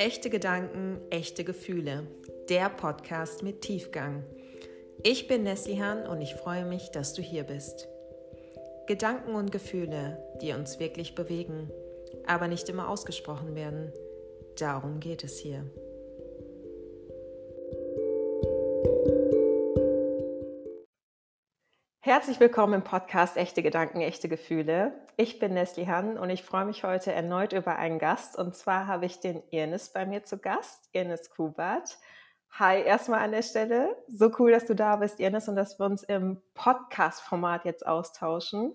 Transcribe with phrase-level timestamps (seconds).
[0.00, 2.06] Echte Gedanken, echte Gefühle.
[2.48, 4.24] Der Podcast mit Tiefgang.
[5.02, 7.86] Ich bin Neslihan und ich freue mich, dass du hier bist.
[8.86, 11.70] Gedanken und Gefühle, die uns wirklich bewegen,
[12.26, 13.92] aber nicht immer ausgesprochen werden.
[14.58, 15.66] Darum geht es hier.
[22.20, 24.92] Herzlich willkommen im Podcast Echte Gedanken, echte Gefühle.
[25.16, 28.36] Ich bin Nesli Han und ich freue mich heute erneut über einen Gast.
[28.36, 31.96] Und zwar habe ich den Irnis bei mir zu Gast, Irnis Kubat.
[32.50, 33.96] Hi, erstmal an der Stelle.
[34.06, 38.74] So cool, dass du da bist, Irnis, und dass wir uns im Podcast-Format jetzt austauschen.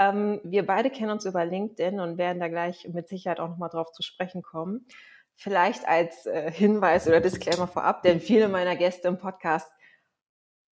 [0.00, 3.70] Ähm, wir beide kennen uns über LinkedIn und werden da gleich mit Sicherheit auch nochmal
[3.70, 4.84] drauf zu sprechen kommen.
[5.36, 9.70] Vielleicht als äh, Hinweis oder Disclaimer vorab, denn viele meiner Gäste im Podcast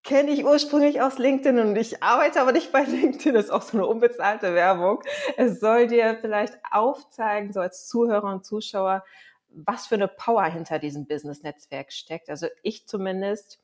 [0.02, 3.34] kenne ich ursprünglich aus LinkedIn und ich arbeite aber nicht bei LinkedIn.
[3.34, 5.02] Das ist auch so eine unbezahlte Werbung.
[5.36, 9.04] Es soll dir vielleicht aufzeigen, so als Zuhörer und Zuschauer,
[9.48, 12.30] was für eine Power hinter diesem Business-Netzwerk steckt.
[12.30, 13.60] Also ich zumindest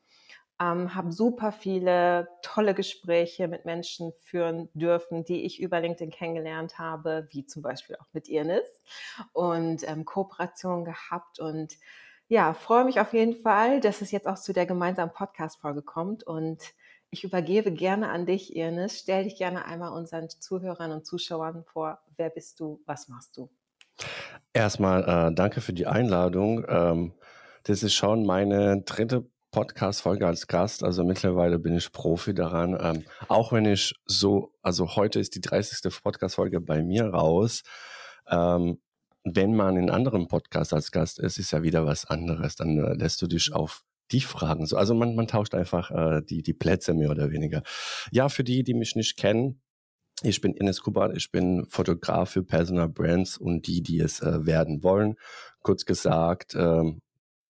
[0.61, 6.77] ähm, habe super viele tolle Gespräche mit Menschen führen dürfen, die ich über LinkedIn kennengelernt
[6.77, 8.67] habe, wie zum Beispiel auch mit Irnis
[9.33, 11.75] und ähm, Kooperationen gehabt und
[12.29, 16.23] ja, freue mich auf jeden Fall, dass es jetzt auch zu der gemeinsamen Podcast-Folge kommt
[16.23, 16.61] und
[17.09, 18.99] ich übergebe gerne an dich, Irnis.
[18.99, 21.99] Stell dich gerne einmal unseren Zuhörern und Zuschauern vor.
[22.17, 22.83] Wer bist du?
[22.85, 23.49] Was machst du?
[24.53, 26.63] Erstmal äh, danke für die Einladung.
[26.69, 27.13] Ähm,
[27.63, 30.83] das ist schon meine dritte Podcast-Folge als Gast.
[30.83, 32.77] Also mittlerweile bin ich Profi daran.
[32.79, 35.91] Ähm, auch wenn ich so, also heute ist die 30.
[36.03, 37.63] Podcast-Folge bei mir raus.
[38.29, 38.79] Ähm,
[39.23, 42.55] wenn man in anderen Podcasts als Gast ist, ist ja wieder was anderes.
[42.55, 44.77] Dann äh, lässt du dich auf die Fragen so.
[44.77, 47.63] Also man, man tauscht einfach äh, die, die Plätze mehr oder weniger.
[48.11, 49.61] Ja, für die, die mich nicht kennen,
[50.21, 54.45] ich bin Ines Kubat, ich bin Fotograf für Personal Brands und die, die es äh,
[54.45, 55.15] werden wollen.
[55.61, 57.01] Kurz gesagt, ähm,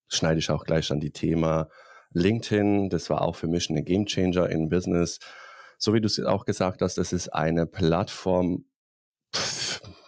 [0.07, 1.69] schneide ich auch gleich an die Thema
[2.13, 2.89] LinkedIn.
[2.89, 5.19] Das war auch für mich ein Gamechanger in Business.
[5.77, 8.65] So wie du es auch gesagt hast, das ist eine Plattform,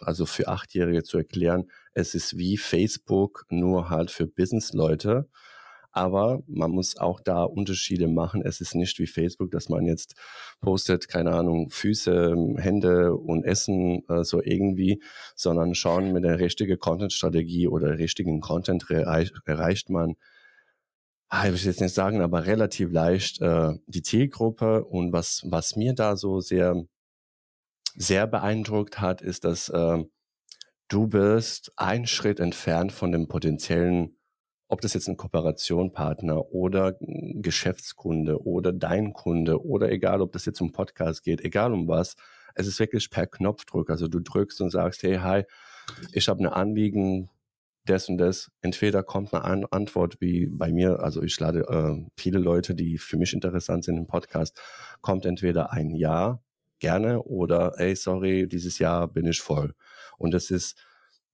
[0.04, 5.30] also für Achtjährige zu erklären, es ist wie Facebook, nur halt für Businessleute.
[5.94, 8.42] Aber man muss auch da Unterschiede machen.
[8.44, 10.16] Es ist nicht wie Facebook, dass man jetzt
[10.62, 15.04] postet, keine Ahnung, Füße, Hände und Essen äh, so irgendwie,
[15.36, 20.16] sondern schon mit der richtigen Content-Strategie oder richtigen Content erreich, erreicht man,
[21.28, 24.86] ah, ich will jetzt nicht sagen, aber relativ leicht äh, die Zielgruppe.
[24.86, 26.86] Und was, was mir da so sehr
[27.96, 30.04] sehr beeindruckt hat, ist, dass äh,
[30.88, 34.18] du bist ein Schritt entfernt von dem potenziellen,
[34.68, 40.46] ob das jetzt ein Kooperationpartner oder ein Geschäftskunde oder dein Kunde oder egal, ob das
[40.46, 42.16] jetzt um Podcast geht, egal um was,
[42.56, 43.90] es ist wirklich per Knopfdruck.
[43.90, 45.44] Also du drückst und sagst, hey, hi,
[46.14, 47.30] ich habe eine Anliegen,
[47.86, 48.52] das und das.
[48.62, 52.98] Entweder kommt eine An Antwort wie bei mir, also ich lade äh, viele Leute, die
[52.98, 54.60] für mich interessant sind im Podcast,
[55.02, 56.42] kommt entweder ein Ja
[56.82, 59.74] gerne oder ey, sorry, dieses Jahr bin ich voll.
[60.18, 60.78] Und das ist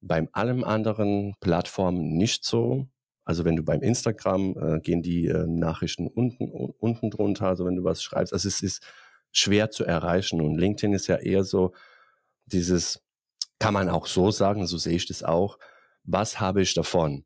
[0.01, 2.87] beim allem anderen Plattformen nicht so.
[3.25, 7.75] Also wenn du beim Instagram äh, gehen die äh, Nachrichten unten unten drunter, also wenn
[7.75, 8.83] du was schreibst, also es ist
[9.31, 11.73] schwer zu erreichen und LinkedIn ist ja eher so
[12.45, 13.03] dieses
[13.59, 15.57] kann man auch so sagen, so sehe ich das auch.
[16.03, 17.25] Was habe ich davon?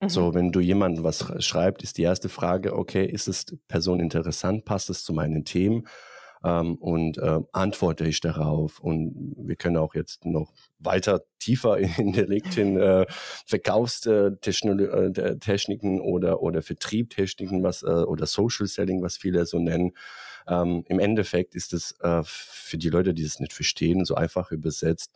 [0.00, 0.08] Mhm.
[0.08, 4.64] So, wenn du jemandem was schreibt, ist die erste Frage, okay, ist es Person interessant,
[4.64, 5.86] passt es zu meinen Themen?
[6.44, 8.78] Ähm, und äh, antworte ich darauf.
[8.78, 13.06] Und wir können auch jetzt noch weiter tiefer in der LinkedIn äh,
[13.46, 19.92] Verkaufstechniken äh, oder, oder Vertriebtechniken was, äh, oder Social Selling, was viele so nennen.
[20.46, 24.52] Ähm, Im Endeffekt ist es äh, für die Leute, die es nicht verstehen, so einfach
[24.52, 25.10] übersetzt.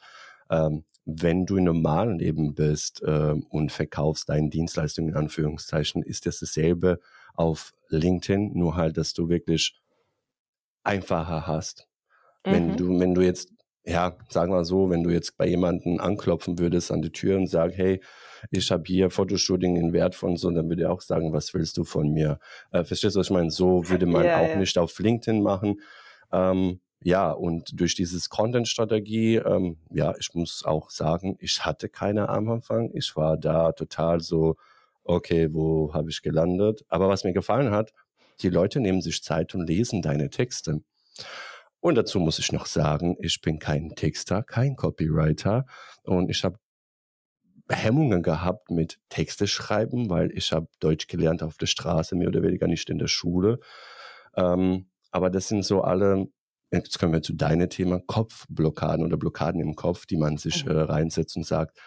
[0.51, 6.27] Ähm, wenn du im normalen Leben bist äh, und verkaufst deine Dienstleistungen in Anführungszeichen, ist
[6.27, 7.01] das dasselbe
[7.35, 9.81] auf LinkedIn, nur halt, dass du wirklich
[10.85, 11.87] einfacher hast.
[12.47, 12.53] Mhm.
[12.53, 13.53] Wenn du, wenn du jetzt,
[13.85, 17.47] ja, sagen wir so, wenn du jetzt bei jemandem anklopfen würdest an die Tür und
[17.47, 18.01] sagst, hey,
[18.51, 21.77] ich habe hier Fotoshooting in Wert von so, dann würde er auch sagen, was willst
[21.77, 22.39] du von mir?
[22.71, 23.51] Äh, verstehst du, was ich meine?
[23.51, 24.57] So würde man ja, auch ja.
[24.57, 25.81] nicht auf LinkedIn machen.
[26.33, 32.29] Ähm, ja, und durch dieses Content-Strategie, ähm, ja, ich muss auch sagen, ich hatte keine
[32.29, 32.91] am Anfang.
[32.93, 34.57] Ich war da total so,
[35.05, 36.85] okay, wo habe ich gelandet?
[36.89, 37.93] Aber was mir gefallen hat,
[38.41, 40.81] die Leute nehmen sich Zeit und lesen deine Texte.
[41.81, 45.65] Und dazu muss ich noch sagen, ich bin kein Texter, kein Copywriter
[46.03, 46.59] und ich habe
[47.71, 52.43] Hemmungen gehabt mit Texte schreiben, weil ich habe Deutsch gelernt auf der Straße, mehr oder
[52.43, 53.61] weniger nicht in der Schule.
[54.37, 56.27] Ähm, aber das sind so alle,
[56.73, 60.73] jetzt kommen wir zu deinem Thema, Kopfblockaden oder Blockaden im Kopf, die man sich mhm.
[60.73, 61.79] äh, reinsetzt und sagt,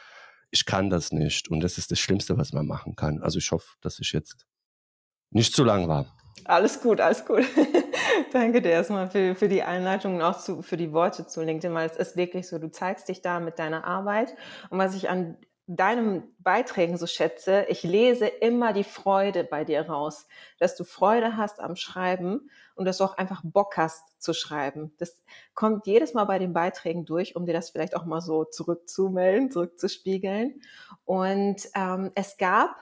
[0.52, 1.50] ich kann das nicht.
[1.50, 3.22] Und das ist das Schlimmste, was man machen kann.
[3.22, 4.46] Also ich hoffe, dass ich jetzt
[5.32, 6.14] nicht zu lang war.
[6.46, 7.46] Alles gut, alles gut.
[8.34, 11.74] Danke dir erstmal für, für die Einleitung und auch zu, für die Worte zu LinkedIn,
[11.74, 14.36] weil es ist wirklich so, du zeigst dich da mit deiner Arbeit.
[14.70, 15.38] Und was ich an
[15.68, 20.28] deinen Beiträgen so schätze, ich lese immer die Freude bei dir raus,
[20.60, 24.94] dass du Freude hast am Schreiben und dass du auch einfach Bock hast zu schreiben.
[24.98, 25.24] Das
[25.54, 29.52] kommt jedes Mal bei den Beiträgen durch, um dir das vielleicht auch mal so zurückzumelden,
[29.52, 30.62] zurückzuspiegeln.
[31.06, 32.76] Und ähm, es gab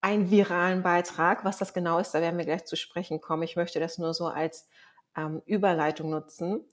[0.00, 1.44] einen viralen Beitrag.
[1.44, 3.42] Was das genau ist, da werden wir gleich zu sprechen kommen.
[3.42, 4.68] Ich möchte das nur so als
[5.16, 6.64] ähm, Überleitung nutzen.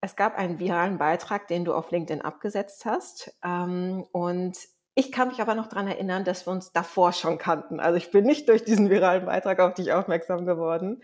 [0.00, 3.36] Es gab einen viralen Beitrag, den du auf LinkedIn abgesetzt hast.
[3.42, 4.56] Ähm, und
[4.94, 7.80] ich kann mich aber noch daran erinnern, dass wir uns davor schon kannten.
[7.80, 11.02] Also ich bin nicht durch diesen viralen Beitrag auf dich aufmerksam geworden.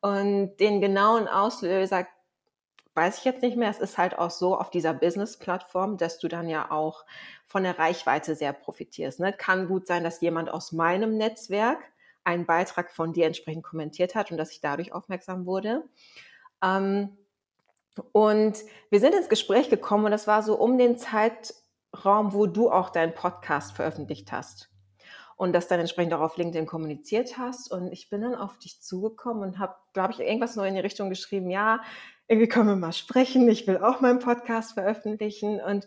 [0.00, 2.06] Und den genauen Auslöser
[2.94, 3.70] weiß ich jetzt nicht mehr.
[3.70, 7.04] Es ist halt auch so auf dieser Business-Plattform, dass du dann ja auch
[7.46, 9.20] von der Reichweite sehr profitierst.
[9.20, 9.32] Ne?
[9.32, 11.78] Kann gut sein, dass jemand aus meinem Netzwerk
[12.24, 15.84] einen Beitrag von dir entsprechend kommentiert hat und dass ich dadurch aufmerksam wurde.
[16.62, 17.16] Ähm,
[18.12, 18.58] und
[18.90, 22.90] wir sind ins Gespräch gekommen und das war so um den Zeitraum, wo du auch
[22.90, 24.70] deinen Podcast veröffentlicht hast
[25.36, 27.70] und das dann entsprechend auch auf LinkedIn kommuniziert hast.
[27.70, 30.80] Und ich bin dann auf dich zugekommen und habe, glaube ich, irgendwas nur in die
[30.80, 31.82] Richtung geschrieben, ja,
[32.28, 35.60] irgendwie können wir mal sprechen, ich will auch meinen Podcast veröffentlichen.
[35.60, 35.86] Und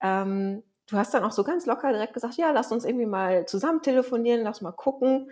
[0.00, 3.46] ähm, du hast dann auch so ganz locker direkt gesagt, ja, lass uns irgendwie mal
[3.46, 5.30] zusammen telefonieren, lass mal gucken.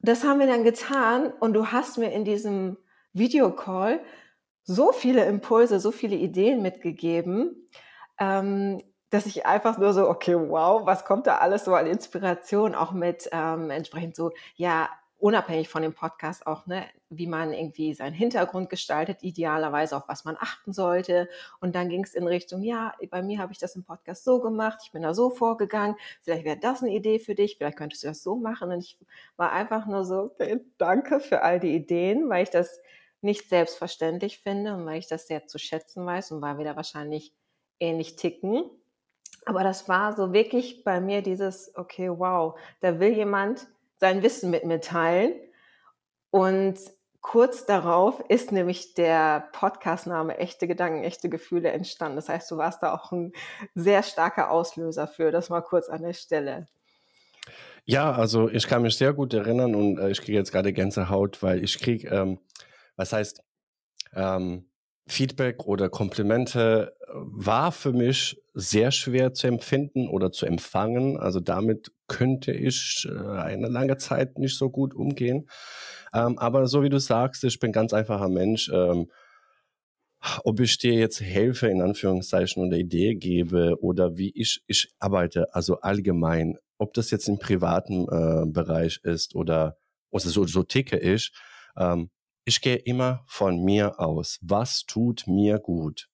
[0.00, 2.76] Das haben wir dann getan und du hast mir in diesem
[3.12, 4.00] Videocall
[4.64, 7.68] so viele Impulse, so viele Ideen mitgegeben,
[8.18, 12.74] ähm, dass ich einfach nur so, okay, wow, was kommt da alles so an Inspiration,
[12.74, 14.88] auch mit ähm, entsprechend so, ja,
[15.24, 20.26] unabhängig von dem Podcast auch, ne, wie man irgendwie seinen Hintergrund gestaltet, idealerweise auf was
[20.26, 21.30] man achten sollte.
[21.60, 24.42] Und dann ging es in Richtung, ja, bei mir habe ich das im Podcast so
[24.42, 28.02] gemacht, ich bin da so vorgegangen, vielleicht wäre das eine Idee für dich, vielleicht könntest
[28.02, 28.70] du das so machen.
[28.70, 28.98] Und ich
[29.38, 32.82] war einfach nur so, okay, danke für all die Ideen, weil ich das
[33.22, 36.76] nicht selbstverständlich finde und weil ich das sehr zu schätzen weiß und weil wir da
[36.76, 37.32] wahrscheinlich
[37.80, 38.64] ähnlich ticken.
[39.46, 43.66] Aber das war so wirklich bei mir dieses, okay, wow, da will jemand
[43.98, 45.34] sein Wissen mit mir teilen.
[46.30, 46.78] Und
[47.20, 52.16] kurz darauf ist nämlich der Podcastname Echte Gedanken, echte Gefühle entstanden.
[52.16, 53.32] Das heißt, du warst da auch ein
[53.74, 55.30] sehr starker Auslöser für.
[55.30, 56.66] Das mal kurz an der Stelle.
[57.86, 61.42] Ja, also ich kann mich sehr gut erinnern und äh, ich kriege jetzt gerade Gänsehaut,
[61.42, 62.38] weil ich kriege, ähm,
[62.96, 63.42] was heißt,
[64.14, 64.70] ähm,
[65.06, 71.18] Feedback oder Komplimente äh, war für mich sehr schwer zu empfinden oder zu empfangen.
[71.18, 75.48] Also damit könnte ich äh, eine lange Zeit nicht so gut umgehen.
[76.12, 78.70] Ähm, aber so wie du sagst, ich bin ganz einfacher Mensch.
[78.72, 79.10] Ähm,
[80.44, 85.54] ob ich dir jetzt helfe, in Anführungszeichen, oder Idee gebe oder wie ich, ich arbeite,
[85.54, 89.76] also allgemein, ob das jetzt im privaten äh, Bereich ist oder,
[90.10, 91.32] oder so, so ticke ich,
[91.76, 92.10] ähm,
[92.46, 94.38] ich gehe immer von mir aus.
[94.42, 96.08] Was tut mir gut?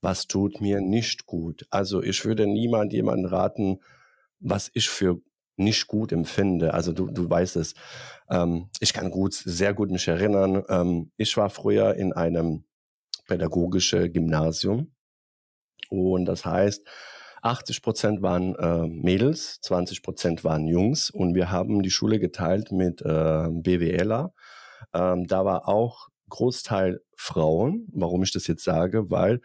[0.00, 1.66] Was tut mir nicht gut?
[1.70, 3.80] Also ich würde niemand jemanden raten,
[4.40, 5.20] was ich für
[5.56, 6.74] nicht gut empfinde.
[6.74, 7.74] Also du, du weißt es.
[8.30, 10.62] Ähm, ich kann gut, sehr gut mich erinnern.
[10.68, 12.64] Ähm, ich war früher in einem
[13.26, 14.94] pädagogischen Gymnasium
[15.90, 16.86] und das heißt,
[17.42, 22.72] 80 Prozent waren äh, Mädels, 20 Prozent waren Jungs und wir haben die Schule geteilt
[22.72, 24.32] mit äh, BWLer
[24.94, 27.86] ähm, da war auch Großteil Frauen.
[27.92, 29.40] Warum ich das jetzt sage, weil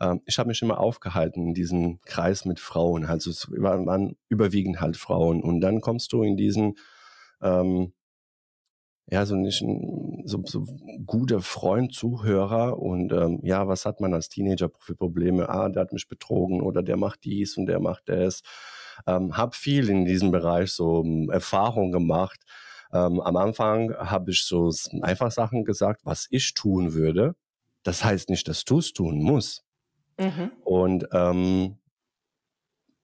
[0.00, 3.04] ähm, ich habe mich immer aufgehalten in diesem Kreis mit Frauen.
[3.06, 5.42] Also es waren, waren überwiegend halt Frauen.
[5.42, 6.76] Und dann kommst du in diesen
[7.42, 7.92] ähm,
[9.08, 9.64] ja, so nicht
[10.24, 10.66] so, so
[11.06, 15.48] guter Freund, Zuhörer und ähm, ja, was hat man als Teenager für Probleme?
[15.48, 18.42] Ah, der hat mich betrogen oder der macht dies und der macht das.
[19.06, 22.40] Ähm, hab viel in diesem Bereich so ähm, Erfahrung gemacht
[22.92, 24.72] ähm, am Anfang habe ich so
[25.02, 27.34] einfach Sachen gesagt, was ich tun würde.
[27.82, 29.65] Das heißt nicht, dass du es tun musst.
[30.18, 30.52] Mhm.
[30.64, 31.78] Und ähm,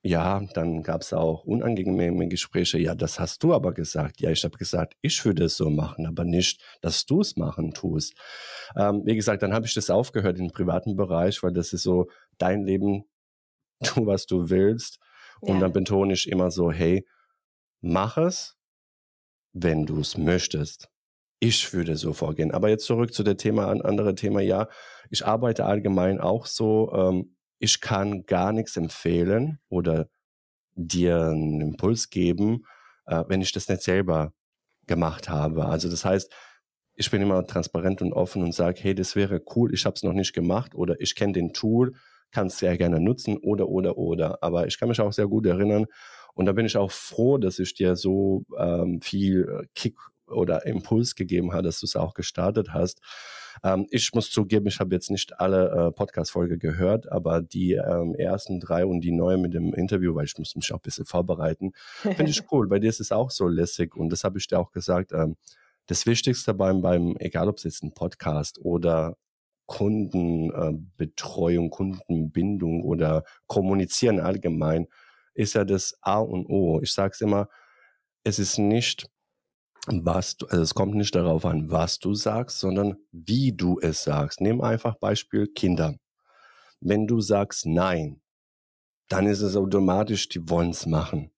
[0.04, 2.78] ja, dann gab es auch unangenehme Gespräche.
[2.78, 4.20] Ja, das hast du aber gesagt.
[4.20, 7.72] Ja, ich habe gesagt, ich würde es so machen, aber nicht, dass du es machen
[7.72, 8.14] tust.
[8.76, 12.10] Ähm, wie gesagt, dann habe ich das aufgehört im privaten Bereich, weil das ist so
[12.38, 13.04] dein Leben,
[13.84, 14.98] tu was du willst.
[15.40, 15.60] Und ja.
[15.60, 17.06] dann betone ich immer so, hey,
[17.80, 18.56] mach es,
[19.52, 20.91] wenn du es möchtest.
[21.44, 22.52] Ich würde so vorgehen.
[22.52, 24.40] Aber jetzt zurück zu dem Thema, ein anderes Thema.
[24.40, 24.68] Ja,
[25.10, 26.92] ich arbeite allgemein auch so.
[26.94, 30.08] Ähm, ich kann gar nichts empfehlen oder
[30.76, 32.64] dir einen Impuls geben,
[33.06, 34.32] äh, wenn ich das nicht selber
[34.86, 35.66] gemacht habe.
[35.66, 36.32] Also das heißt,
[36.94, 40.04] ich bin immer transparent und offen und sage, hey, das wäre cool, ich habe es
[40.04, 41.94] noch nicht gemacht oder ich kenne den Tool,
[42.30, 44.40] kann es sehr gerne nutzen oder, oder, oder.
[44.44, 45.86] Aber ich kann mich auch sehr gut erinnern
[46.34, 49.96] und da bin ich auch froh, dass ich dir so ähm, viel äh, Kick
[50.32, 53.00] oder Impuls gegeben habe, dass du es auch gestartet hast.
[53.62, 58.14] Ähm, ich muss zugeben, ich habe jetzt nicht alle äh, Podcast-Folge gehört, aber die ähm,
[58.14, 61.04] ersten drei und die neue mit dem Interview, weil ich muss mich auch ein bisschen
[61.04, 62.68] vorbereiten, finde ich cool.
[62.68, 65.12] Bei dir ist es auch so lässig und das habe ich dir auch gesagt.
[65.12, 65.36] Ähm,
[65.86, 69.16] das Wichtigste beim, beim, egal ob es jetzt ein Podcast oder
[69.66, 74.86] Kundenbetreuung, äh, Kundenbindung oder Kommunizieren allgemein,
[75.34, 76.80] ist ja das A und O.
[76.82, 77.48] Ich sage es immer,
[78.24, 79.08] es ist nicht,
[79.86, 84.04] was du, also es kommt nicht darauf an, was du sagst, sondern wie du es
[84.04, 84.40] sagst.
[84.40, 85.96] Nimm einfach Beispiel Kinder.
[86.80, 88.20] Wenn du sagst Nein,
[89.08, 91.30] dann ist es automatisch, die wollen es machen.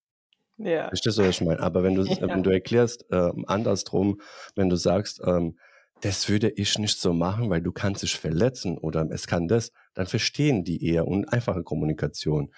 [0.58, 0.88] Ja.
[0.88, 1.60] Verstehst du, was ich meine?
[1.60, 2.28] Aber wenn du, ja.
[2.28, 4.20] wenn du erklärst, äh, andersrum,
[4.54, 5.58] wenn du sagst, ähm,
[6.00, 9.72] das würde ich nicht so machen, weil du kannst dich verletzen oder es kann das,
[9.94, 12.52] dann verstehen die eher und einfache Kommunikation.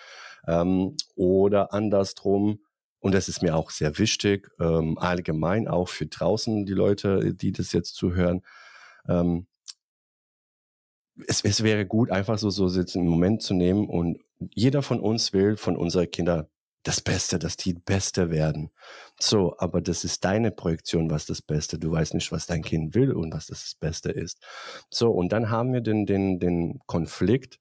[0.48, 2.58] Ähm, oder andersrum,
[3.06, 7.52] und das ist mir auch sehr wichtig, ähm, allgemein auch für draußen die Leute, die
[7.52, 8.42] das jetzt zuhören.
[9.08, 9.46] Ähm,
[11.28, 14.18] es, es wäre gut, einfach so, so jetzt einen Moment zu nehmen und
[14.56, 16.48] jeder von uns will von unseren Kindern
[16.82, 18.70] das Beste, dass die Beste werden.
[19.20, 21.78] So, aber das ist deine Projektion, was das Beste.
[21.78, 24.44] Du weißt nicht, was dein Kind will und was das Beste ist.
[24.90, 27.60] So, und dann haben wir den, den, den Konflikt.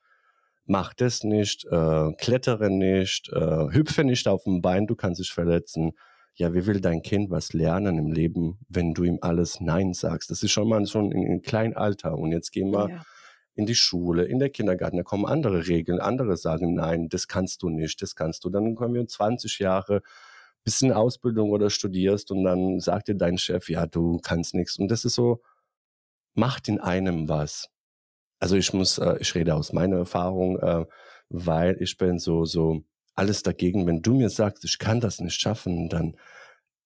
[0.65, 5.31] Mach das nicht, äh, klettere nicht, äh, hüpfe nicht auf dem Bein, du kannst dich
[5.31, 5.91] verletzen.
[6.33, 10.31] Ja, wie will dein Kind was lernen im Leben, wenn du ihm alles Nein sagst?
[10.31, 12.17] Das ist schon mal schon in, in kleinem Alter.
[12.17, 13.01] Und jetzt gehen wir ja
[13.55, 17.63] in die Schule, in der Kindergarten, da kommen andere Regeln, andere sagen, nein, das kannst
[17.63, 18.49] du nicht, das kannst du.
[18.49, 20.01] Dann kommen wir 20 Jahre,
[20.63, 24.77] bisschen Ausbildung oder studierst und dann sagt dir dein Chef, ja, du kannst nichts.
[24.77, 25.41] Und das ist so,
[26.33, 27.69] macht in einem was.
[28.39, 30.85] Also ich muss, äh, ich rede aus meiner Erfahrung, äh,
[31.29, 32.83] weil ich bin so, so
[33.15, 33.87] alles dagegen.
[33.87, 36.15] Wenn du mir sagst, ich kann das nicht schaffen, dann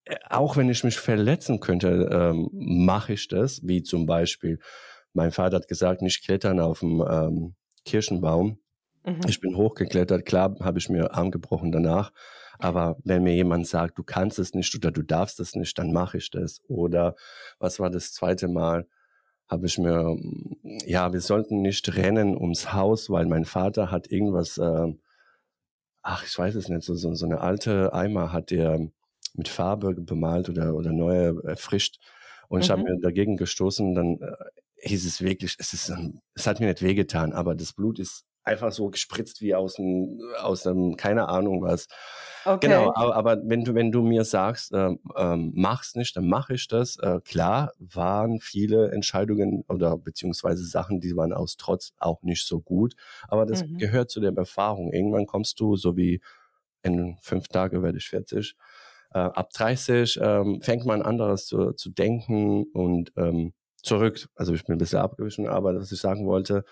[0.06, 4.60] äh, auch wenn ich mich verletzen könnte, ähm, mache ich das, wie zum Beispiel,
[5.14, 8.60] mein Vater hat gesagt, nicht klettern auf dem ähm, Kirschenbaum.
[9.06, 9.22] Mhm.
[9.28, 12.12] Ich bin hochgeklettert, klar habe ich mir Arm gebrochen danach.
[12.60, 15.94] Aber wenn mir jemand sagt, du kannst es nicht oder du darfst es nicht, dann
[15.94, 16.62] mache ich das.
[16.68, 17.16] Oder
[17.58, 18.86] was war das zweite Mal?
[19.50, 20.16] Habe ich mir,
[20.86, 24.94] ja, wir sollten nicht rennen ums Haus, weil mein Vater hat irgendwas, äh,
[26.04, 28.88] ach, ich weiß es nicht, so, so, so eine alte Eimer hat der
[29.34, 32.00] mit Farbe bemalt oder, oder neu erfrischt.
[32.48, 32.64] Und mhm.
[32.64, 34.36] ich habe mir dagegen gestoßen, dann äh,
[34.88, 35.92] hieß es wirklich, es ist,
[36.36, 40.20] es hat mir nicht wehgetan, aber das Blut ist einfach so gespritzt wie aus einem,
[40.42, 41.88] aus einem, keine Ahnung was.
[42.46, 42.68] Okay.
[42.68, 46.54] Genau, aber, aber, wenn du, wenn du mir sagst, äh, ähm, mach's nicht, dann mache
[46.54, 46.98] ich das.
[46.98, 52.62] Äh, klar, waren viele Entscheidungen oder beziehungsweise Sachen, die waren aus Trotz auch nicht so
[52.62, 52.96] gut,
[53.28, 53.78] aber das mhm.
[53.78, 54.92] gehört zu der Erfahrung.
[54.94, 56.22] Irgendwann kommst du, so wie
[56.82, 58.56] in fünf Tagen werde ich 40,
[59.14, 64.30] äh, ab 30 ähm, fängt man anderes zu, zu denken und ähm, zurück.
[64.36, 66.64] Also ich bin ein bisschen abgewichen, aber was ich sagen wollte,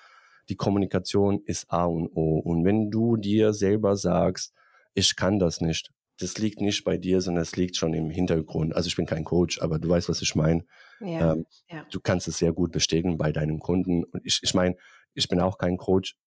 [0.49, 2.39] die Kommunikation ist A und O.
[2.39, 4.53] Und wenn du dir selber sagst,
[4.97, 8.75] ich kann das nicht, das liegt nicht bei dir, sondern es liegt schon im Hintergrund.
[8.75, 10.65] Also ich bin kein Coach, aber du weißt, was ich meine.
[10.99, 11.85] Ja, ähm, ja.
[11.91, 14.03] Du kannst es sehr gut bestätigen bei deinen Kunden.
[14.03, 14.75] Und ich, ich meine,
[15.13, 16.17] ich bin auch kein Coach.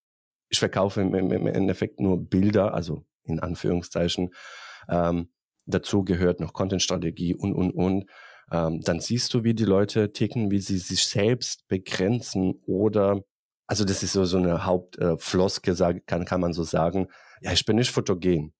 [0.48, 4.30] Ich verkaufe im, im Endeffekt nur Bilder, also in Anführungszeichen.
[4.88, 5.32] Ähm,
[5.66, 8.10] dazu gehört noch Content-Strategie und, und, und
[8.52, 13.22] ähm, dann siehst du, wie die Leute ticken, wie sie sich selbst begrenzen oder,
[13.66, 17.08] also das ist so, so eine Hauptfloske, äh, kann, kann man so sagen,
[17.40, 18.52] ja, ich bin nicht fotogen.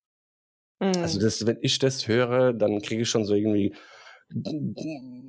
[0.80, 1.02] Also mhm.
[1.04, 3.74] Also das, wenn ich das höre, dann kriege ich schon so irgendwie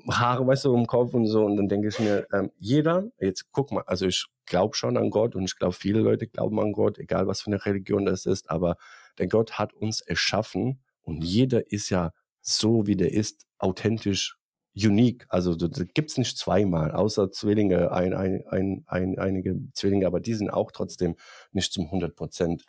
[0.10, 1.46] Haare, weißt du, im Kopf und so.
[1.46, 5.10] Und dann denke ich mir, ähm, jeder, jetzt guck mal, also ich glaube schon an
[5.10, 8.26] Gott und ich glaube, viele Leute glauben an Gott, egal was für eine Religion das
[8.26, 8.78] ist, aber
[9.18, 14.38] der Gott hat uns erschaffen und jeder ist ja so, wie der ist, authentisch
[14.76, 15.26] unique.
[15.30, 20.20] Also das gibt es nicht zweimal, außer Zwillinge, ein, ein, ein, ein, einige Zwillinge, aber
[20.20, 21.16] die sind auch trotzdem
[21.52, 22.64] nicht zum 100 Prozent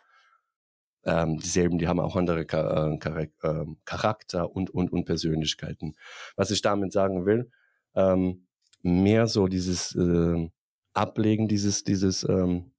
[1.05, 1.77] ähm, dieselben.
[1.77, 5.95] Die haben auch andere äh, ähm, Charakter und, und, und Persönlichkeiten.
[6.35, 7.51] Was ich damit sagen will,
[7.95, 8.47] ähm,
[8.81, 10.49] mehr so dieses äh,
[10.93, 12.73] Ablegen, dieses, dieses, ähm,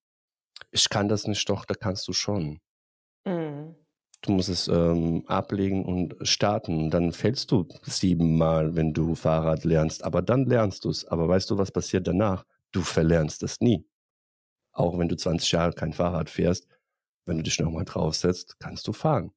[0.71, 2.61] ich kann das nicht, doch, da kannst du schon.
[3.25, 3.75] Mhm.
[4.23, 6.91] Du musst es ähm, ablegen und starten.
[6.91, 10.03] Dann fällst du siebenmal, wenn du Fahrrad lernst.
[10.03, 11.05] Aber dann lernst du es.
[11.05, 12.47] Aber weißt du, was passiert danach?
[12.73, 13.87] Du verlernst es nie.
[14.73, 16.67] Auch wenn du 20 Jahre kein Fahrrad fährst,
[17.27, 19.33] wenn du dich nochmal draufsetzt, kannst du fahren.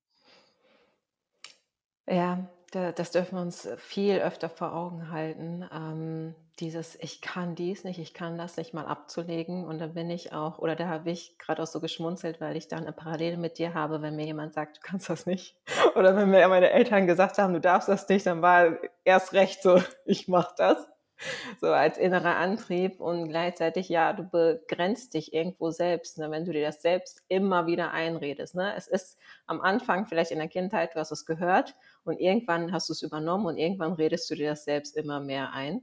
[2.10, 5.66] Ja, das dürfen wir uns viel öfter vor Augen halten.
[5.74, 9.66] Ähm, dieses Ich kann dies nicht, ich kann das nicht mal abzulegen.
[9.66, 12.68] Und da bin ich auch, oder da habe ich gerade auch so geschmunzelt, weil ich
[12.68, 15.56] da eine Parallele mit dir habe, wenn mir jemand sagt, du kannst das nicht.
[15.96, 19.62] Oder wenn mir meine Eltern gesagt haben, du darfst das nicht, dann war erst recht
[19.62, 20.78] so, ich mache das
[21.62, 26.52] so als innerer Antrieb und gleichzeitig, ja, du begrenzt dich irgendwo selbst, ne, wenn du
[26.52, 28.56] dir das selbst immer wieder einredest.
[28.56, 28.74] Ne?
[28.76, 32.90] Es ist am Anfang vielleicht in der Kindheit, du hast es gehört und irgendwann hast
[32.90, 35.82] du es übernommen und irgendwann redest du dir das selbst immer mehr ein,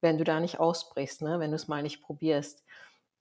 [0.00, 1.40] wenn du da nicht ausbrichst, ne?
[1.40, 2.64] wenn du es mal nicht probierst.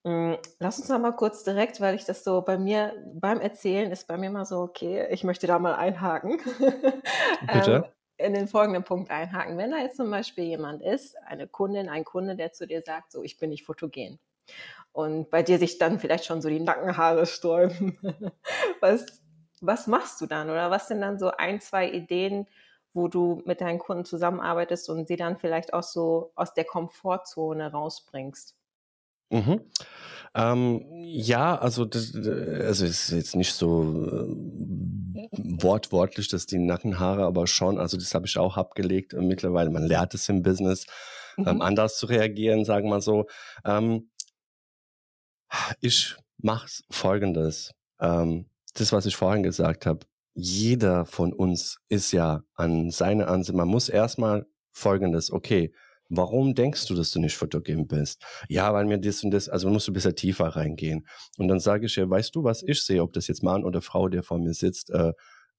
[0.03, 3.91] Hm, lass uns noch mal kurz direkt, weil ich das so bei mir beim Erzählen
[3.91, 6.39] ist bei mir mal so, okay, ich möchte da mal einhaken.
[7.51, 7.91] Bitte?
[8.17, 9.57] In den folgenden Punkt einhaken.
[9.57, 13.11] Wenn da jetzt zum Beispiel jemand ist, eine Kundin, ein Kunde, der zu dir sagt,
[13.11, 14.19] so, ich bin nicht fotogen.
[14.91, 17.97] Und bei dir sich dann vielleicht schon so die Nackenhaare sträuben.
[18.81, 19.05] was,
[19.61, 20.49] was machst du dann?
[20.49, 22.47] Oder was sind dann so ein, zwei Ideen,
[22.93, 27.71] wo du mit deinen Kunden zusammenarbeitest und sie dann vielleicht auch so aus der Komfortzone
[27.71, 28.55] rausbringst?
[29.29, 29.61] Mhm.
[30.33, 34.35] Ähm, ja, also das, also es ist jetzt nicht so äh,
[35.61, 39.13] wortwörtlich, dass die Nackenhaare, aber schon, also das habe ich auch abgelegt.
[39.13, 40.85] Und mittlerweile, man lernt es im Business,
[41.37, 41.49] ähm, mhm.
[41.49, 43.27] ähm, anders zu reagieren, sagen wir so.
[43.65, 44.09] Ähm,
[45.81, 47.71] ich mache folgendes.
[47.99, 50.05] Ähm, das, was ich vorhin gesagt habe.
[50.33, 53.57] Jeder von uns ist ja an seine Ansicht.
[53.57, 55.73] Man muss erstmal folgendes, okay,
[56.09, 58.23] Warum denkst du, dass du nicht fotogen bist?
[58.47, 61.05] Ja, weil mir das und das, also musst du ein bisschen tiefer reingehen.
[61.37, 63.81] Und dann sage ich ihr, weißt du, was ich sehe, ob das jetzt Mann oder
[63.81, 65.11] Frau, der vor mir sitzt, äh,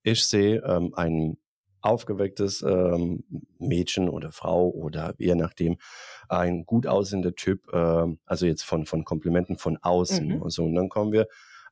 [0.02, 1.38] ich sehe ähm, ein
[1.80, 3.24] aufgewecktes ähm,
[3.58, 5.76] Mädchen oder Frau oder je nachdem
[6.28, 10.26] ein gut aussehender Typ, äh, also jetzt von, von Komplimenten von außen.
[10.26, 10.42] Mhm.
[10.42, 10.64] Und, so.
[10.64, 11.28] und dann kommen wir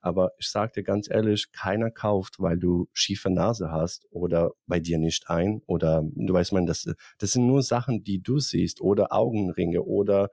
[0.07, 4.79] aber ich sage dir ganz ehrlich, keiner kauft, weil du schiefe Nase hast oder bei
[4.79, 5.63] dir nicht ein.
[5.67, 10.31] Oder du weißt, man, das, das sind nur Sachen, die du siehst oder Augenringe oder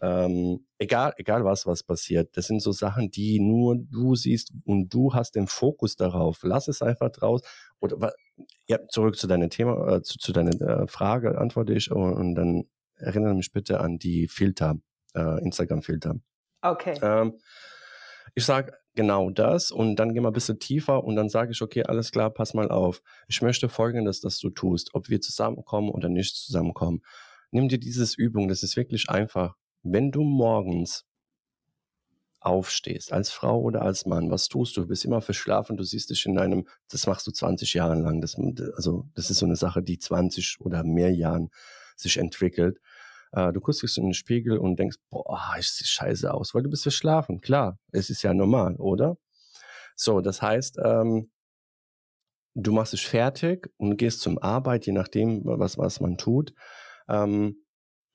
[0.00, 2.36] ähm, egal, egal was, was passiert.
[2.36, 6.40] Das sind so Sachen, die nur du siehst und du hast den Fokus darauf.
[6.42, 7.42] Lass es einfach draus.
[7.80, 8.12] Oder
[8.66, 12.34] ja, zurück zu deinem Thema, äh, zu, zu deiner äh, Frage antworte ich und, und,
[12.34, 12.64] dann
[12.96, 14.76] erinnere mich bitte an die Filter,
[15.14, 16.16] äh, Instagram-Filter.
[16.62, 16.98] Okay.
[17.02, 17.38] Ähm,
[18.34, 21.62] ich sage genau das und dann gehen wir ein bisschen tiefer und dann sage ich,
[21.62, 23.02] okay, alles klar, pass mal auf.
[23.28, 27.02] Ich möchte folgendes, dass du tust, ob wir zusammenkommen oder nicht zusammenkommen.
[27.50, 29.54] Nimm dir dieses Übung, das ist wirklich einfach.
[29.88, 31.04] Wenn du morgens
[32.40, 34.82] aufstehst, als Frau oder als Mann, was tust du?
[34.82, 38.20] Du bist immer verschlafen, du siehst dich in einem, das machst du 20 Jahre lang.
[38.20, 38.36] Das,
[38.74, 41.50] also, das ist so eine Sache, die 20 oder mehr Jahren
[41.96, 42.80] sich entwickelt.
[43.30, 46.62] Äh, du guckst dich in den Spiegel und denkst, boah, ich sehe scheiße aus, weil
[46.62, 47.40] du bist verschlafen.
[47.40, 49.18] Klar, es ist ja normal, oder?
[49.94, 51.30] So, das heißt, ähm,
[52.54, 56.54] du machst dich fertig und gehst zum Arbeit, je nachdem, was, was man tut.
[57.08, 57.65] Ähm,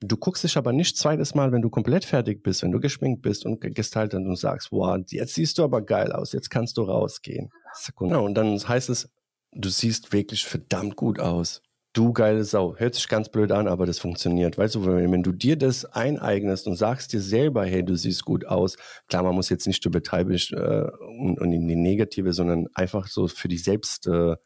[0.02, 3.22] du guckst dich aber nicht zweites Mal, wenn du komplett fertig bist, wenn du geschminkt
[3.22, 6.84] bist und gestylt und sagst, wow, jetzt siehst du aber geil aus, jetzt kannst du
[6.84, 7.50] rausgehen.
[7.74, 8.20] Sekunde.
[8.20, 9.10] und dann heißt es,
[9.54, 11.62] du siehst wirklich verdammt gut aus.
[11.94, 12.78] Du geile Sau.
[12.78, 14.58] Hört sich ganz blöd an, aber das funktioniert.
[14.58, 18.24] Weißt du, wenn, wenn du dir das eineignest und sagst dir selber, hey, du siehst
[18.24, 18.78] gut aus,
[19.10, 23.28] klar, man muss jetzt nicht übertreiben äh, und, und, in die Negative, sondern einfach so
[23.28, 24.40] für die Selbstwert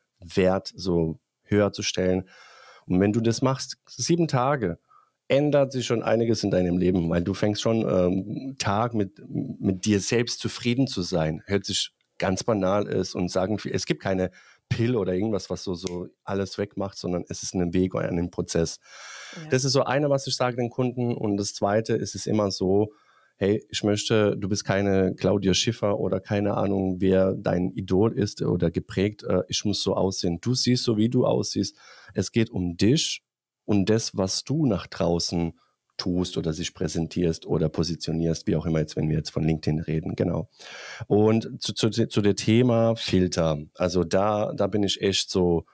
[0.72, 2.28] äh, so höher zu stellen.
[2.88, 4.80] Und wenn du das machst, sieben Tage,
[5.28, 9.86] ändert sich schon einiges in deinem Leben, weil du fängst schon ähm, Tag mit, mit
[9.86, 11.42] dir selbst zufrieden zu sein.
[11.46, 14.32] Hört sich ganz banal ist und sagen, es gibt keine
[14.70, 18.32] Pill oder irgendwas, was so, so alles wegmacht, sondern es ist ein Weg oder ein
[18.32, 18.80] Prozess.
[19.36, 19.50] Ja.
[19.50, 21.14] Das ist so eine, was ich sage den Kunden.
[21.14, 22.94] Und das zweite ist es immer so,
[23.38, 28.42] hey, ich möchte, du bist keine Claudia Schiffer oder keine Ahnung, wer dein Idol ist
[28.42, 30.40] oder geprägt, äh, ich muss so aussehen.
[30.42, 31.78] Du siehst so, wie du aussiehst.
[32.14, 33.25] Es geht um dich
[33.66, 35.54] und das, was du nach draußen
[35.98, 39.80] tust oder sich präsentierst oder positionierst, wie auch immer jetzt, wenn wir jetzt von LinkedIn
[39.80, 40.50] reden, genau.
[41.08, 45.66] Und zu, zu, zu dem Thema Filter, also da, da bin ich echt so,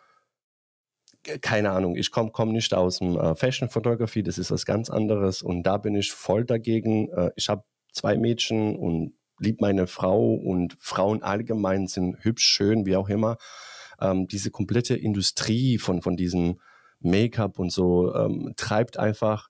[1.42, 4.90] keine Ahnung, ich komme komm nicht aus dem äh, Fashion Photography, das ist was ganz
[4.90, 7.10] anderes und da bin ich voll dagegen.
[7.12, 12.86] Äh, ich habe zwei Mädchen und lieb meine Frau und Frauen allgemein sind hübsch, schön,
[12.86, 13.38] wie auch immer.
[14.00, 16.60] Ähm, diese komplette Industrie von, von diesem
[17.02, 19.50] Make-up und so ähm, treibt einfach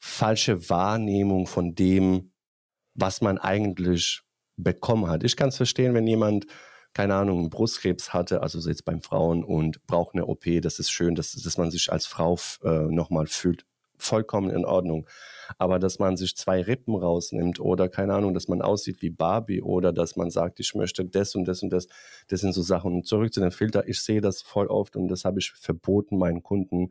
[0.00, 2.32] falsche Wahrnehmung von dem,
[2.94, 4.22] was man eigentlich
[4.56, 5.24] bekommen hat.
[5.24, 6.46] Ich kann es verstehen, wenn jemand,
[6.92, 11.14] keine Ahnung, Brustkrebs hatte, also jetzt beim Frauen und braucht eine OP, das ist schön,
[11.14, 15.06] dass, dass man sich als Frau äh, nochmal fühlt, vollkommen in Ordnung.
[15.58, 19.62] Aber dass man sich zwei Rippen rausnimmt oder keine Ahnung, dass man aussieht wie Barbie
[19.62, 21.88] oder dass man sagt, ich möchte das und das und das,
[22.28, 22.94] das sind so Sachen.
[22.94, 26.18] Und zurück zu den Filter, ich sehe das voll oft und das habe ich verboten
[26.18, 26.90] meinen Kunden.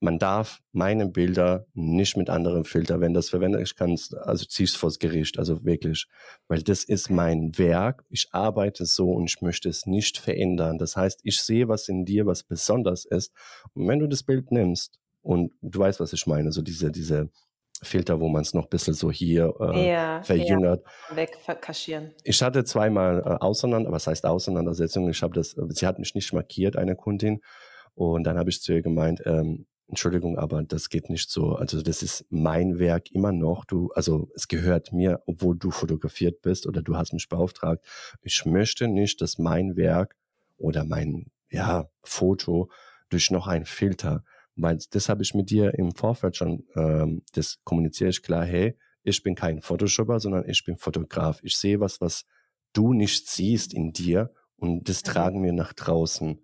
[0.00, 4.44] Man darf meine Bilder nicht mit anderen Filtern, wenn das verwendet, ich kann es, also
[4.44, 6.06] ziehe es vors Gericht, also wirklich,
[6.46, 10.76] weil das ist mein Werk, ich arbeite so und ich möchte es nicht verändern.
[10.76, 13.32] Das heißt, ich sehe was in dir, was besonders ist.
[13.72, 17.30] Und wenn du das Bild nimmst und du weißt, was ich meine, so diese, diese
[17.82, 20.84] Filter, wo man es noch ein bisschen so hier äh, ja, verjüngert.
[21.10, 22.12] Ja, wegkaschieren.
[22.22, 25.08] Ich hatte zweimal äh, Auseinander, was heißt Auseinandersetzung?
[25.08, 27.40] Ich habe das, sie hat mich nicht markiert, eine Kundin.
[27.94, 31.54] Und dann habe ich zu ihr gemeint, ähm, Entschuldigung, aber das geht nicht so.
[31.54, 33.64] Also das ist mein Werk immer noch.
[33.64, 37.84] Du, also es gehört mir, obwohl du fotografiert bist oder du hast mich beauftragt.
[38.22, 40.16] Ich möchte nicht, dass mein Werk
[40.56, 42.70] oder mein ja Foto
[43.08, 44.24] durch noch einen Filter
[44.56, 48.76] weil das habe ich mit dir im Vorfeld schon, ähm, das kommuniziere ich klar, hey,
[49.02, 51.40] ich bin kein Photoshopper, sondern ich bin Fotograf.
[51.42, 52.24] Ich sehe was, was
[52.72, 55.06] du nicht siehst in dir und das mhm.
[55.06, 56.40] tragen wir nach draußen.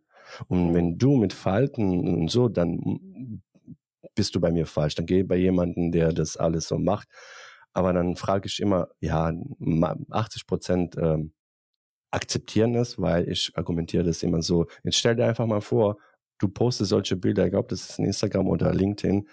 [0.49, 3.42] Und wenn du mit Falten und so, dann
[4.14, 4.94] bist du bei mir falsch.
[4.94, 7.09] Dann geh bei jemandem, der das alles so macht.
[7.73, 9.33] Aber dann frage ich immer, ja,
[10.11, 11.33] 80 Prozent ähm,
[12.11, 14.66] akzeptieren es, weil ich argumentiere das immer so.
[14.83, 15.99] Jetzt stell dir einfach mal vor,
[16.40, 19.29] du postest solche Bilder, ich glaube, das ist in Instagram oder LinkedIn,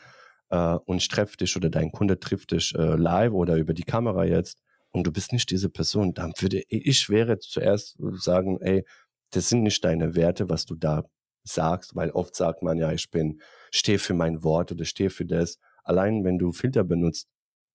[0.50, 3.84] äh, und ich treffe dich oder dein Kunde trifft dich äh, live oder über die
[3.84, 8.86] Kamera jetzt und du bist nicht diese Person, dann würde ich wäre zuerst sagen, ey,
[9.32, 11.04] das sind nicht deine Werte, was du da
[11.43, 13.41] sagst, weil oft sagt man ja, ich bin,
[13.72, 15.60] stehe für mein Wort oder stehe für das.
[15.84, 17.30] Allein wenn du Filter benutzt,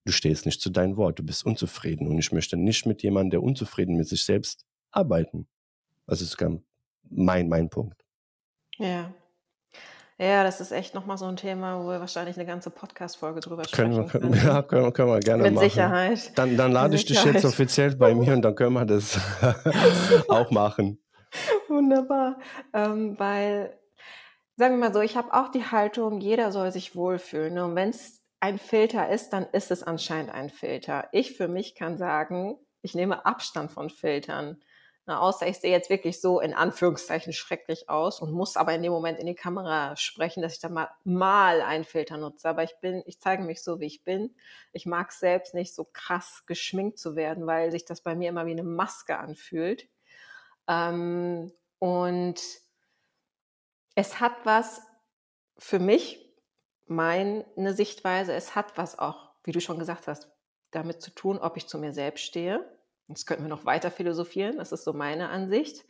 [0.04, 3.30] du stehst nicht zu deinem Wort, du bist unzufrieden und ich möchte nicht mit jemandem,
[3.30, 5.46] der unzufrieden mit sich selbst arbeiten.
[6.06, 6.36] Das ist
[7.08, 8.04] mein, mein Punkt.
[8.78, 9.14] Ja.
[10.22, 13.64] Ja, das ist echt nochmal so ein Thema, wo wir wahrscheinlich eine ganze Podcast-Folge drüber
[13.64, 14.30] sprechen können.
[14.30, 14.46] können.
[14.46, 15.64] Ja, können, können wir gerne Mit machen.
[15.64, 16.38] Mit Sicherheit.
[16.38, 19.18] Dann, dann lade ich dich jetzt offiziell bei mir und dann können wir das
[20.28, 21.02] auch machen.
[21.66, 22.38] Wunderbar.
[22.72, 23.76] Ähm, weil,
[24.56, 27.58] sagen wir mal so, ich habe auch die Haltung, jeder soll sich wohlfühlen.
[27.58, 31.08] Und wenn es ein Filter ist, dann ist es anscheinend ein Filter.
[31.10, 34.62] Ich für mich kann sagen, ich nehme Abstand von Filtern.
[35.04, 38.84] Na, außer ich sehe jetzt wirklich so in Anführungszeichen schrecklich aus und muss aber in
[38.84, 42.48] dem Moment in die Kamera sprechen, dass ich dann mal, mal einen Filter nutze.
[42.48, 44.32] Aber ich bin, ich zeige mich so, wie ich bin.
[44.72, 48.28] Ich mag es selbst nicht so krass geschminkt zu werden, weil sich das bei mir
[48.28, 49.88] immer wie eine Maske anfühlt.
[50.68, 52.40] Ähm, und
[53.96, 54.82] es hat was
[55.58, 56.32] für mich,
[56.86, 60.30] meine Sichtweise, es hat was auch, wie du schon gesagt hast,
[60.70, 62.64] damit zu tun, ob ich zu mir selbst stehe
[63.12, 65.84] Jetzt könnten wir noch weiter philosophieren, das ist so meine Ansicht.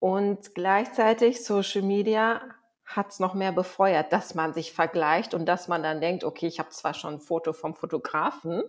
[0.00, 2.42] Und gleichzeitig Social Media
[2.84, 6.46] hat es noch mehr befeuert, dass man sich vergleicht und dass man dann denkt, okay,
[6.46, 8.64] ich habe zwar schon ein Foto vom Fotografen,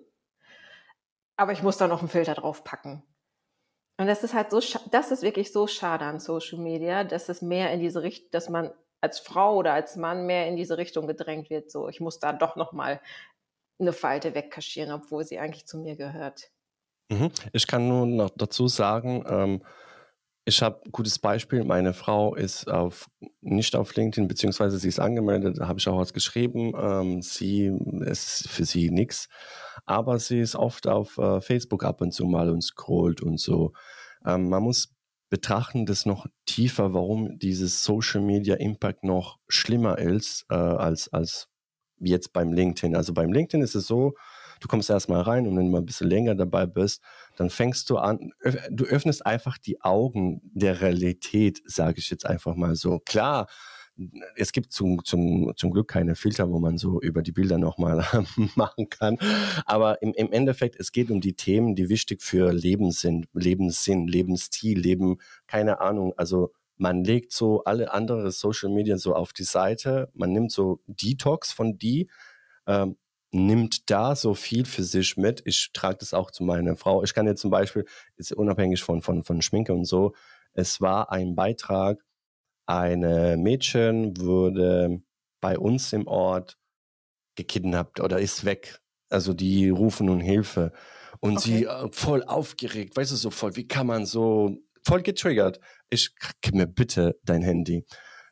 [1.36, 3.04] aber ich muss da noch einen Filter drauf packen.
[3.98, 7.42] Und das ist halt so, das ist wirklich so schade an Social Media, dass es
[7.42, 11.06] mehr in diese Richtung, dass man als Frau oder als Mann mehr in diese Richtung
[11.06, 11.70] gedrängt wird.
[11.70, 13.02] So, ich muss da doch noch mal
[13.78, 16.50] eine Falte wegkaschieren, obwohl sie eigentlich zu mir gehört.
[17.10, 17.32] Mhm.
[17.54, 19.62] Ich kann nur noch dazu sagen, ähm,
[20.46, 21.64] ich habe ein gutes Beispiel.
[21.64, 23.08] Meine Frau ist auf,
[23.42, 26.74] nicht auf LinkedIn, beziehungsweise sie ist angemeldet, da habe ich auch was geschrieben.
[26.76, 29.30] Ähm, sie ist für sie nichts,
[29.86, 33.74] aber sie ist oft auf äh, Facebook ab und zu mal und scrollt und so.
[34.26, 34.96] Ähm, man muss
[35.30, 41.48] betrachten das noch tiefer, warum dieses Social Media Impact noch schlimmer ist äh, als, als
[42.00, 42.96] jetzt beim LinkedIn.
[42.96, 44.16] Also beim LinkedIn ist es so,
[44.60, 47.02] Du kommst erstmal rein und wenn du mal ein bisschen länger dabei bist,
[47.36, 48.32] dann fängst du an,
[48.70, 53.00] du öffnest einfach die Augen der Realität, sage ich jetzt einfach mal so.
[53.00, 53.48] Klar,
[54.36, 58.06] es gibt zum, zum, zum Glück keine Filter, wo man so über die Bilder nochmal
[58.56, 59.18] machen kann.
[59.66, 64.08] Aber im, im Endeffekt, es geht um die Themen, die wichtig für Leben sind, Lebenssinn,
[64.08, 65.18] Lebensstil, Leben,
[65.48, 66.14] keine Ahnung.
[66.18, 70.80] Also man legt so alle andere Social Media so auf die Seite, man nimmt so
[70.88, 72.10] Detox von die,
[72.68, 72.96] ähm,
[73.32, 75.42] nimmt da so viel für sich mit.
[75.46, 77.04] Ich trage das auch zu meiner Frau.
[77.04, 80.14] Ich kann jetzt zum Beispiel, ist unabhängig von, von, von Schminke und so,
[80.54, 82.04] es war ein Beitrag,
[82.66, 85.02] eine Mädchen wurde
[85.42, 86.58] bei uns im Ort
[87.36, 88.82] gekidnappt oder ist weg.
[89.10, 90.72] Also die rufen nun Hilfe.
[91.20, 91.50] Und okay.
[91.50, 95.60] sie äh, voll aufgeregt, weißt du, so voll, wie kann man so, voll getriggert.
[95.90, 97.86] Ich, gib mir bitte dein Handy.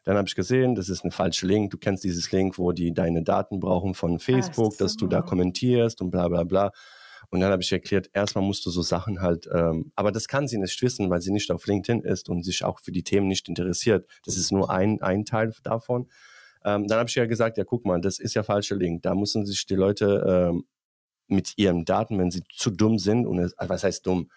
[0.07, 1.71] Dann habe ich gesehen, das ist ein falscher Link.
[1.71, 4.79] Du kennst dieses Link, wo die deine Daten brauchen von Facebook, so.
[4.85, 6.71] dass du da kommentierst und bla bla bla.
[7.29, 10.47] Und dann habe ich erklärt, erstmal musst du so Sachen halt, ähm, aber das kann
[10.47, 13.27] sie nicht wissen, weil sie nicht auf LinkedIn ist und sich auch für die Themen
[13.27, 14.09] nicht interessiert.
[14.23, 16.07] Das ist nur ein, ein Teil davon.
[16.63, 19.03] Ähm, dann habe ich ja gesagt, ja, guck mal, das ist ja falscher Link.
[19.03, 20.63] Da müssen sich die Leute ähm,
[21.27, 24.31] mit ihren Daten, wenn sie zu dumm sind, und es, was heißt dumm,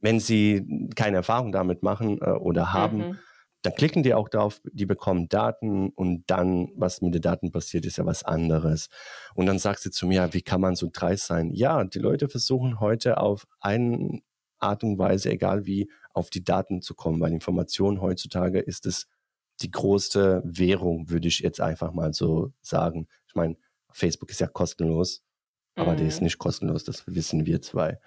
[0.00, 3.18] wenn sie keine Erfahrung damit machen äh, oder haben, mhm.
[3.64, 7.86] Dann klicken die auch darauf, die bekommen Daten und dann, was mit den Daten passiert,
[7.86, 8.88] ist ja was anderes.
[9.34, 11.50] Und dann sagst du zu mir, wie kann man so dreist sein?
[11.50, 14.20] Ja, die Leute versuchen heute auf eine
[14.58, 19.06] Art und Weise, egal wie, auf die Daten zu kommen, weil Information heutzutage ist es
[19.62, 23.08] die größte Währung, würde ich jetzt einfach mal so sagen.
[23.26, 23.56] Ich meine,
[23.90, 25.22] Facebook ist ja kostenlos,
[25.74, 25.96] aber mhm.
[25.96, 26.24] der ist mhm.
[26.24, 27.98] nicht kostenlos, das wissen wir zwei.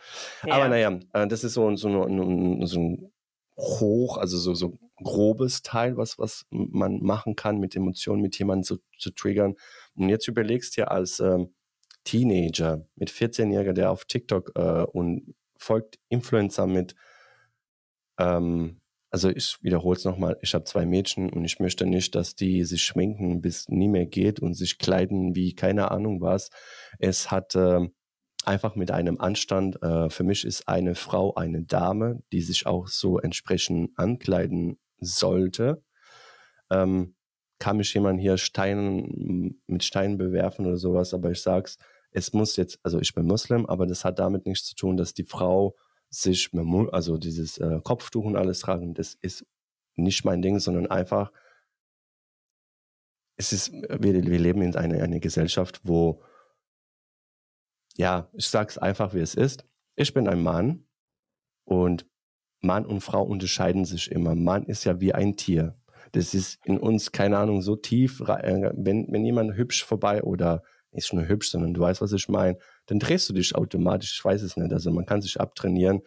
[0.46, 0.54] Ja.
[0.54, 3.12] Aber naja, äh, das ist so, so, ein, so ein
[3.58, 8.64] hoch, also so, so grobes Teil, was, was man machen kann mit Emotionen, mit jemandem
[8.64, 9.56] zu, zu triggern.
[9.96, 11.54] Und jetzt überlegst du ja als ähm,
[12.04, 16.96] Teenager mit 14-Jähriger, der auf TikTok äh, und folgt Influencer mit
[18.20, 22.36] ähm, also ich wiederhole es nochmal, ich habe zwei Mädchen und ich möchte nicht, dass
[22.36, 26.50] die sich schminken, bis nie mehr geht und sich kleiden wie keine Ahnung was.
[27.00, 27.88] Es hat äh,
[28.46, 32.88] einfach mit einem Anstand, äh, für mich ist eine Frau eine Dame, die sich auch
[32.88, 35.84] so entsprechend ankleiden sollte.
[36.70, 37.16] Ähm,
[37.60, 41.78] kann mich jemand hier Steinen, mit Steinen bewerfen oder sowas, aber ich sag's,
[42.12, 45.14] es muss jetzt, also ich bin Muslim, aber das hat damit nichts zu tun, dass
[45.14, 45.76] die Frau
[46.10, 46.52] sich,
[46.92, 49.46] also dieses äh, Kopftuch und alles tragen, das ist
[49.96, 51.32] nicht mein Ding, sondern einfach,
[53.36, 56.24] es ist, wir, wir leben in einer eine Gesellschaft, wo,
[57.96, 59.66] ja, ich sag's einfach, wie es ist.
[59.96, 60.88] Ich bin ein Mann
[61.66, 62.08] und
[62.62, 64.36] Mann und Frau unterscheiden sich immer.
[64.36, 65.76] Mann ist ja wie ein Tier.
[66.12, 68.22] Das ist in uns, keine Ahnung, so tief.
[68.22, 72.30] Äh, wenn, wenn jemand hübsch vorbei oder nicht nur hübsch, sondern du weißt, was ich
[72.30, 74.18] meine, dann drehst du dich automatisch.
[74.18, 74.72] Ich weiß es nicht.
[74.74, 76.02] Also man kann sich abtrainieren.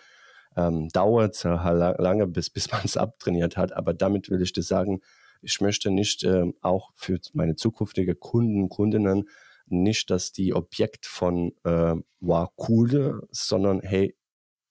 [0.57, 3.73] Ähm, dauert lange, bis, bis man es abtrainiert hat.
[3.73, 5.01] Aber damit will ich dir sagen,
[5.43, 9.29] ich möchte nicht äh, auch für meine zukünftige Kunden, Kundinnen,
[9.67, 14.17] nicht, dass die Objekt von äh, war cool, sondern hey,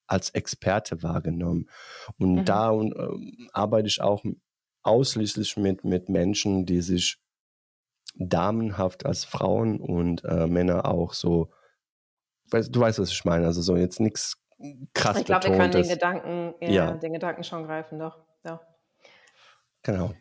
[0.09, 1.69] als Experte wahrgenommen.
[2.17, 2.45] Und mhm.
[2.45, 4.23] da äh, arbeite ich auch
[4.83, 7.19] ausschließlich mit, mit Menschen, die sich
[8.15, 11.51] damenhaft als Frauen und äh, Männer auch so,
[12.51, 14.41] weißt, du weißt, was ich meine, also so jetzt nichts
[14.93, 18.59] krass Ich glaube, wir können den Gedanken, ja, ja, den Gedanken schon greifen, doch, ja.
[19.83, 20.13] Genau.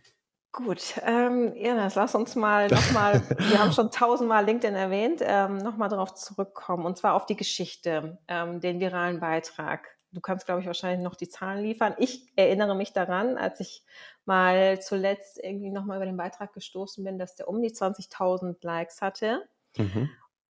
[0.53, 5.89] Gut, ähm, Ines, lass uns mal nochmal, wir haben schon tausendmal LinkedIn erwähnt, ähm, nochmal
[5.89, 9.89] darauf zurückkommen, und zwar auf die Geschichte, ähm, den viralen Beitrag.
[10.11, 11.95] Du kannst, glaube ich, wahrscheinlich noch die Zahlen liefern.
[11.99, 13.85] Ich erinnere mich daran, als ich
[14.25, 19.03] mal zuletzt irgendwie nochmal über den Beitrag gestoßen bin, dass der um die 20.000 Likes
[19.03, 19.47] hatte.
[19.77, 20.09] Mhm.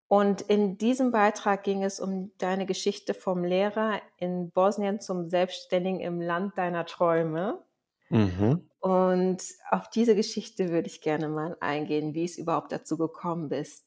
[0.08, 6.00] Und in diesem Beitrag ging es um deine Geschichte vom Lehrer in Bosnien zum Selbstständigen
[6.00, 7.62] im Land deiner Träume.
[8.08, 8.68] Mhm.
[8.82, 13.84] Und auf diese Geschichte würde ich gerne mal eingehen, wie es überhaupt dazu gekommen, bist,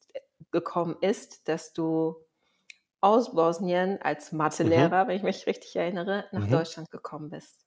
[0.51, 2.15] gekommen ist, dass du
[3.01, 5.08] aus Bosnien als Mathelehrer, mhm.
[5.10, 6.51] wenn ich mich richtig erinnere, nach mhm.
[6.51, 7.65] Deutschland gekommen bist.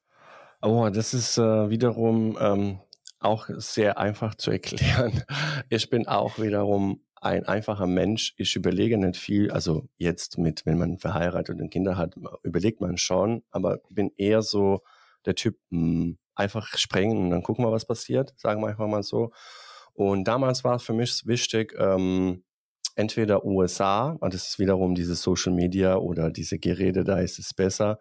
[0.63, 2.79] Oh, das ist äh, wiederum ähm,
[3.19, 5.23] auch sehr einfach zu erklären.
[5.69, 8.33] Ich bin auch wiederum ein einfacher Mensch.
[8.37, 9.51] Ich überlege nicht viel.
[9.51, 13.43] Also jetzt mit, wenn man verheiratet und Kinder hat, überlegt man schon.
[13.51, 14.81] Aber bin eher so
[15.27, 18.33] der Typ, mh, hm, einfach sprengen und dann gucken wir, was passiert.
[18.37, 19.31] Sagen wir einfach mal so.
[19.93, 22.43] Und damals war für mich wichtig, ähm,
[22.95, 27.53] entweder USA, und das ist wiederum dieses Social Media oder diese Geräte, da ist es
[27.53, 27.99] besser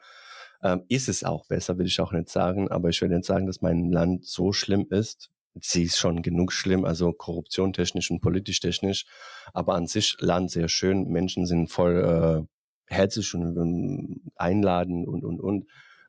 [0.63, 3.47] ähm, ist es auch besser, will ich auch nicht sagen, aber ich will nicht sagen,
[3.47, 5.31] dass mein Land so schlimm ist.
[5.61, 9.07] Sie ist schon genug schlimm, also korruption technisch und politisch technisch,
[9.53, 11.09] aber an sich Land sehr schön.
[11.09, 12.47] Menschen sind voll
[12.89, 15.67] äh, herzlich und einladend und, und, und.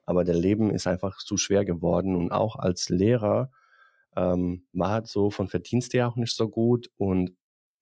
[0.10, 3.52] Aber der Leben ist einfach zu schwer geworden und auch als Lehrer
[4.15, 7.32] ähm, war halt so von Verdienst her auch nicht so gut und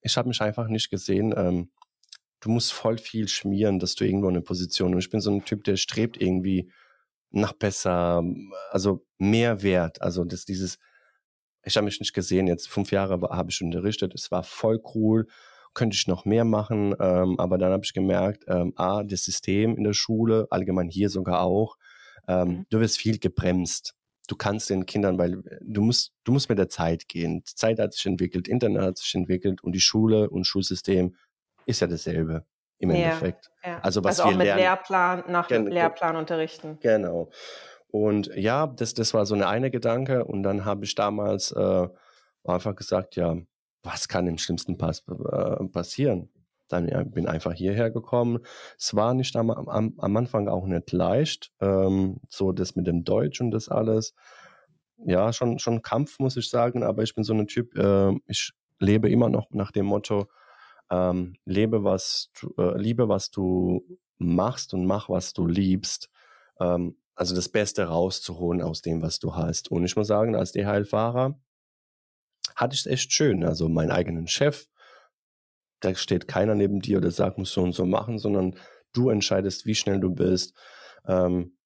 [0.02, 1.72] ich habe mich einfach nicht gesehen, ähm,
[2.42, 4.94] du musst voll viel schmieren, dass du irgendwo eine Position.
[4.94, 6.70] Und ich bin so ein Typ, der strebt irgendwie
[7.32, 8.24] nach besser,
[8.72, 10.02] also mehr Wert.
[10.02, 10.80] Also dass dieses,
[11.64, 15.28] ich habe mich nicht gesehen, jetzt fünf Jahre habe ich unterrichtet, es war voll cool,
[15.74, 19.78] könnte ich noch mehr machen, ähm, aber dann habe ich gemerkt, ähm, a, das System
[19.78, 21.78] in der Schule, allgemein hier sogar auch,
[22.28, 22.66] ähm, mhm.
[22.70, 23.94] du wirst viel gebremst.
[24.28, 27.44] Du kannst den Kindern, weil du musst, du musst mit der Zeit gehen.
[27.44, 31.16] Die Zeit hat sich entwickelt, Internet hat sich entwickelt und die Schule und Schulsystem
[31.66, 32.46] ist ja dasselbe
[32.80, 33.52] im ja, Endeffekt.
[33.64, 33.80] Ja.
[33.80, 36.78] Also was also wir auch mit lernen, Lehrplan, nach gen, Lehrplan unterrichten.
[36.82, 37.30] Genau.
[37.90, 40.26] Und ja, das, das war so eine eine Gedanke.
[40.26, 41.88] Und dann habe ich damals äh,
[42.44, 43.38] einfach gesagt, ja,
[43.84, 46.30] was kann im schlimmsten Pass, äh, passieren?
[46.68, 48.40] Dann bin einfach hierher gekommen.
[48.78, 53.04] Es war nicht am, am, am Anfang auch nicht leicht, ähm, so das mit dem
[53.04, 54.14] Deutsch und das alles.
[55.06, 58.54] ja, schon, schon Kampf, muss ich sagen, aber ich bin so ein Typ, äh, ich
[58.80, 60.28] lebe immer noch nach dem Motto,
[60.90, 63.84] ähm, lebe was, du, äh, liebe was du
[64.18, 66.10] machst und mach was du liebst.
[66.60, 69.72] Ähm, also das Beste rauszuholen aus dem, was du hast.
[69.72, 71.40] Und ich muss sagen, als DHL-Fahrer
[72.56, 73.44] hatte ich es echt schön.
[73.44, 74.68] Also meinen eigenen Chef,
[75.80, 78.56] da steht keiner neben dir oder sagt, musst so und so machen, sondern
[78.94, 80.56] du entscheidest, wie schnell du bist,
[81.06, 81.58] ähm,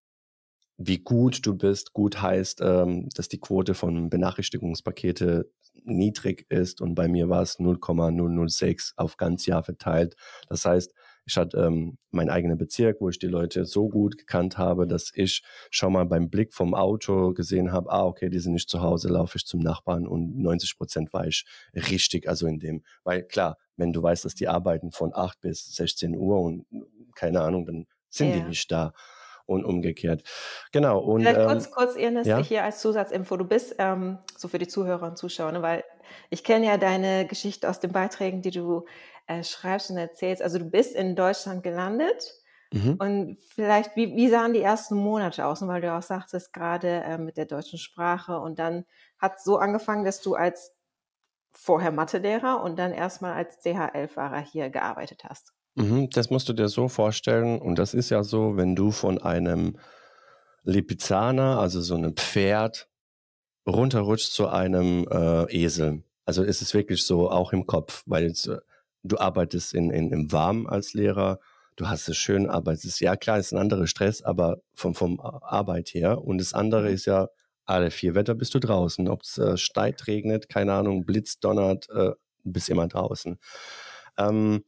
[0.78, 1.94] wie gut du bist.
[1.94, 5.52] Gut heißt, ähm, dass die Quote von Benachrichtigungspakete
[5.84, 10.16] niedrig ist und bei mir war es 0,006 auf ganz Jahr verteilt.
[10.50, 10.94] Das heißt,
[11.26, 15.12] ich hatte ähm, meinen eigenen Bezirk, wo ich die Leute so gut gekannt habe, dass
[15.14, 18.82] ich schon mal beim Blick vom Auto gesehen habe, ah, okay, die sind nicht zu
[18.82, 23.24] Hause, laufe ich zum Nachbarn und 90 Prozent war ich richtig, also in dem, weil
[23.24, 26.66] klar, wenn du weißt, dass die arbeiten von 8 bis 16 Uhr und
[27.16, 28.36] keine Ahnung, dann sind ja.
[28.38, 28.94] die nicht da
[29.46, 30.24] und umgekehrt.
[30.72, 31.00] Genau.
[31.00, 32.38] Und, Vielleicht kurz, ähm, kurz Ernest, ja?
[32.40, 33.38] hier als Zusatzinfo.
[33.38, 35.84] Du bist, ähm, so für die Zuhörer und Zuschauer, ne, weil
[36.30, 38.86] ich kenne ja deine Geschichte aus den Beiträgen, die du
[39.28, 40.42] äh, schreibst und erzählst.
[40.42, 42.34] Also du bist in Deutschland gelandet.
[42.74, 42.96] Mhm.
[43.00, 45.62] Und vielleicht, wie, wie sahen die ersten Monate aus?
[45.62, 48.40] Und weil du auch sagtest, gerade äh, mit der deutschen Sprache.
[48.40, 48.86] Und dann
[49.18, 50.74] hat es so angefangen, dass du als
[51.54, 55.54] vorher Mathelehrer und dann erstmal als DHL-Fahrer hier gearbeitet hast.
[55.76, 57.60] Mhm, das musst du dir so vorstellen.
[57.60, 59.78] Und das ist ja so, wenn du von einem
[60.64, 62.88] Lipizzaner, also so einem Pferd,
[63.68, 66.04] runterrutscht zu einem äh, Esel.
[66.26, 68.58] Also ist es wirklich so, auch im Kopf, weil jetzt, äh,
[69.04, 71.40] du arbeitest in, in, im Warm als Lehrer,
[71.76, 73.00] du hast es schön, arbeitest.
[73.02, 76.22] Ja, klar, ist ein anderer Stress, aber vom, vom Arbeit her.
[76.22, 76.96] Und das andere mhm.
[76.96, 77.28] ist ja,
[77.66, 79.08] alle vier Wetter bist du draußen.
[79.08, 82.12] Ob es äh, steit, regnet, keine Ahnung, blitzt, donnert, äh,
[82.44, 83.38] bist immer draußen.
[84.18, 84.64] Ähm,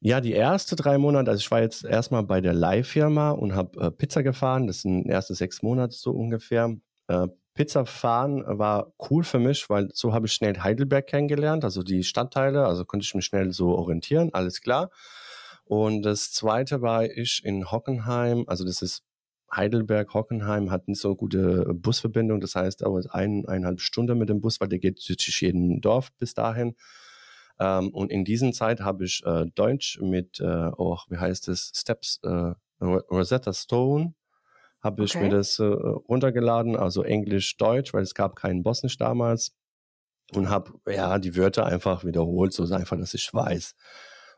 [0.00, 3.80] ja, die ersten drei Monate, also ich war jetzt erstmal bei der Leihfirma und habe
[3.80, 4.66] äh, Pizza gefahren.
[4.66, 6.76] Das sind erste sechs Monate so ungefähr.
[7.08, 11.82] Äh, Pizza fahren war cool für mich, weil so habe ich schnell Heidelberg kennengelernt, also
[11.82, 14.90] die Stadtteile, also konnte ich mich schnell so orientieren, alles klar.
[15.64, 19.02] Und das zweite war ich in Hockenheim, also das ist
[19.50, 24.40] Heidelberg, Hockenheim hat nicht so gute Busverbindung, das heißt aber ein, eineinhalb Stunden mit dem
[24.42, 26.76] Bus, weil der geht durch jeden Dorf bis dahin.
[27.58, 31.72] Ähm, und in dieser Zeit habe ich äh, Deutsch mit, äh, auch, wie heißt es,
[31.74, 34.14] Steps, äh, Rosetta Stone,
[34.82, 35.24] habe ich okay.
[35.24, 39.54] mir das äh, runtergeladen, also Englisch, Deutsch, weil es gab keinen Bosnisch damals.
[40.34, 43.76] Und habe ja die Wörter einfach wiederholt, so einfach, dass ich weiß.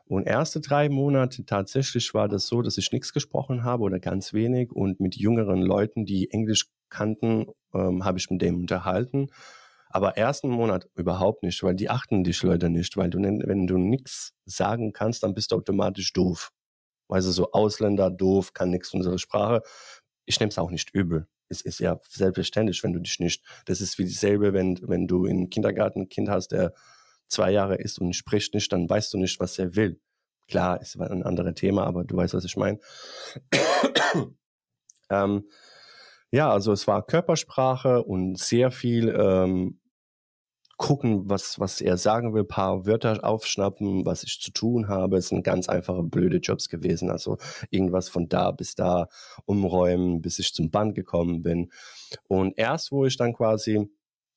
[0.05, 4.33] Und erste drei Monate tatsächlich war das so, dass ich nichts gesprochen habe oder ganz
[4.33, 4.71] wenig.
[4.71, 9.29] Und mit jüngeren Leuten, die Englisch kannten, ähm, habe ich mit dem unterhalten.
[9.89, 13.77] Aber ersten Monat überhaupt nicht, weil die achten dich Leute nicht, weil du, wenn du
[13.77, 16.51] nichts sagen kannst, dann bist du automatisch doof.
[17.07, 19.63] Also so Ausländer doof, kann nichts unsere Sprache.
[20.25, 21.27] Ich nehme es auch nicht übel.
[21.47, 23.43] Es ist ja selbstverständlich, wenn du dich nicht.
[23.65, 26.73] Das ist wie dasselbe, wenn, wenn du im Kindergarten ein Kind hast, der
[27.27, 29.99] zwei Jahre ist und spricht nicht, dann weißt du nicht, was er will.
[30.47, 32.79] Klar, ist ein anderes Thema, aber du weißt, was ich meine.
[35.09, 35.49] ähm,
[36.31, 39.79] ja, also es war Körpersprache und sehr viel ähm,
[40.77, 45.17] gucken, was, was er sagen will, paar Wörter aufschnappen, was ich zu tun habe.
[45.17, 47.11] Es sind ganz einfache, blöde Jobs gewesen.
[47.11, 47.37] Also
[47.69, 49.09] irgendwas von da bis da
[49.45, 51.69] umräumen, bis ich zum Band gekommen bin.
[52.27, 53.89] Und erst, wo ich dann quasi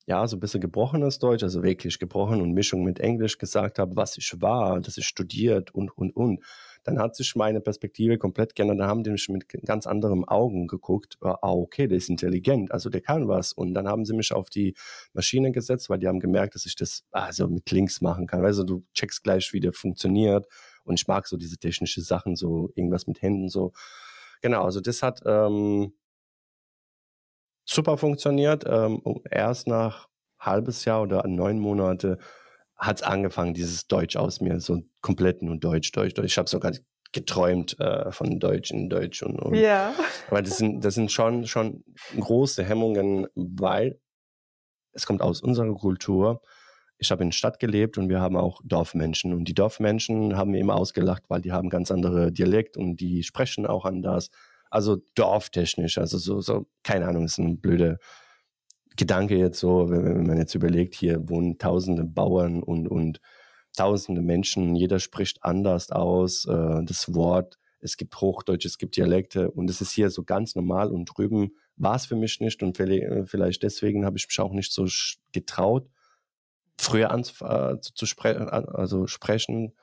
[0.05, 3.95] ja, so ein bisschen gebrochenes Deutsch, also wirklich gebrochen und Mischung mit Englisch gesagt habe,
[3.95, 6.43] was ich war, dass ich studiert und, und, und
[6.83, 8.79] dann hat sich meine Perspektive komplett geändert.
[8.79, 11.17] Da haben die mich mit ganz anderen Augen geguckt.
[11.21, 13.53] Ah, okay, der ist intelligent, also der kann was.
[13.53, 14.75] Und dann haben sie mich auf die
[15.13, 18.43] Maschine gesetzt, weil die haben gemerkt, dass ich das also mit Links machen kann.
[18.43, 20.47] Also du checkst gleich, wie der funktioniert.
[20.83, 23.71] Und ich mag so diese technische Sachen, so irgendwas mit Händen, so.
[24.41, 25.93] Genau, also das hat ähm,
[27.65, 28.65] super funktioniert.
[28.67, 32.19] Ähm, erst nach halbes Jahr oder neun Monate
[32.85, 36.25] hat es angefangen, dieses Deutsch aus mir, so komplett nur Deutsch, Deutsch, Deutsch.
[36.25, 36.73] Ich habe sogar
[37.13, 39.93] geträumt äh, von Deutsch in Deutsch und, und ja.
[40.29, 41.83] Aber das sind, das sind schon, schon
[42.19, 43.99] große Hemmungen, weil
[44.91, 46.41] es kommt aus unserer Kultur.
[46.97, 49.33] Ich habe in der Stadt gelebt und wir haben auch Dorfmenschen.
[49.33, 53.23] Und die Dorfmenschen haben mir immer ausgelacht, weil die haben ganz andere Dialekt und die
[53.23, 54.29] sprechen auch anders.
[54.69, 57.99] Also dorftechnisch, also so, so keine Ahnung, ist ein blöde
[58.97, 63.19] Gedanke jetzt so, wenn, man jetzt überlegt, hier wohnen tausende Bauern und, und
[63.75, 69.51] tausende Menschen, jeder spricht anders aus, äh, das Wort, es gibt Hochdeutsch, es gibt Dialekte
[69.51, 72.77] und es ist hier so ganz normal und drüben war es für mich nicht und
[72.77, 74.87] vielleicht deswegen habe ich mich auch nicht so
[75.31, 75.89] getraut,
[76.77, 79.73] früher an, äh, zu, zu spre also sprechen.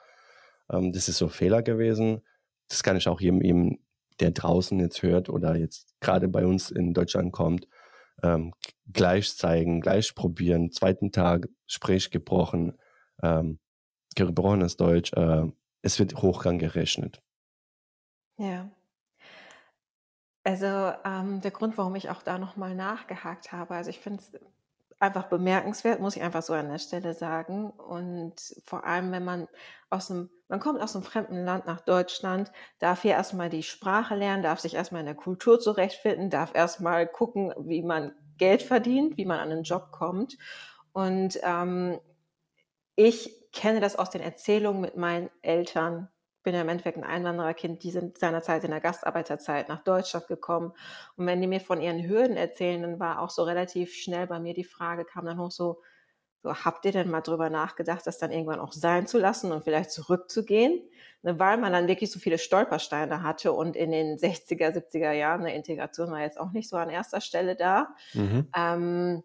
[0.70, 2.22] Ähm, das ist so ein Fehler gewesen.
[2.68, 3.78] Das kann ich auch jedem, jedem,
[4.20, 7.66] der draußen jetzt hört oder jetzt gerade bei uns in Deutschland kommt,
[8.22, 8.54] ähm,
[8.92, 10.70] gleich zeigen, gleich probieren.
[10.70, 12.78] Zweiten Tag Sprech gebrochen,
[13.22, 13.58] ähm,
[14.16, 15.12] gebrochenes Deutsch.
[15.12, 15.46] Äh,
[15.82, 17.22] es wird Hochgang gerechnet.
[18.36, 18.70] Ja.
[20.42, 24.32] Also ähm, der Grund, warum ich auch da nochmal nachgehakt habe, also ich finde es
[25.00, 27.70] einfach bemerkenswert, muss ich einfach so an der Stelle sagen.
[27.70, 28.34] Und
[28.64, 29.48] vor allem, wenn man
[29.88, 34.14] aus einem, man kommt aus einem fremden Land nach Deutschland, darf hier erstmal die Sprache
[34.14, 39.16] lernen, darf sich erstmal in der Kultur zurechtfinden, darf erstmal gucken, wie man Geld verdient,
[39.16, 40.36] wie man an einen Job kommt.
[40.92, 41.98] Und ähm,
[42.94, 46.08] ich kenne das aus den Erzählungen mit meinen Eltern
[46.42, 50.72] bin ja im Endeffekt ein Einwandererkind, die sind seinerzeit in der Gastarbeiterzeit nach Deutschland gekommen.
[51.16, 54.40] Und wenn die mir von ihren Hürden erzählen, dann war auch so relativ schnell bei
[54.40, 55.80] mir die Frage, kam dann hoch so,
[56.42, 59.62] so habt ihr denn mal drüber nachgedacht, das dann irgendwann auch sein zu lassen und
[59.64, 60.88] vielleicht zurückzugehen?
[61.22, 65.42] Ne, weil man dann wirklich so viele Stolpersteine hatte und in den 60er, 70er Jahren
[65.42, 67.94] eine Integration war jetzt auch nicht so an erster Stelle da.
[68.14, 68.54] Mhm.
[68.56, 69.22] Ähm,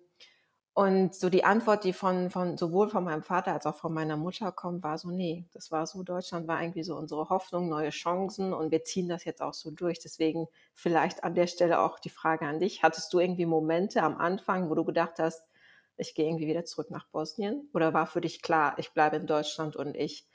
[0.78, 4.18] und so die Antwort, die von, von sowohl von meinem Vater als auch von meiner
[4.18, 7.92] Mutter kommt, war so, nee, das war so, Deutschland war irgendwie so unsere Hoffnung, neue
[7.92, 10.00] Chancen und wir ziehen das jetzt auch so durch.
[10.00, 12.84] Deswegen vielleicht an der Stelle auch die Frage an dich.
[12.84, 15.48] Hattest du irgendwie Momente am Anfang, wo du gedacht hast,
[15.96, 17.70] ich gehe irgendwie wieder zurück nach Bosnien?
[17.74, 20.28] Oder war für dich klar, ich bleibe in Deutschland und ich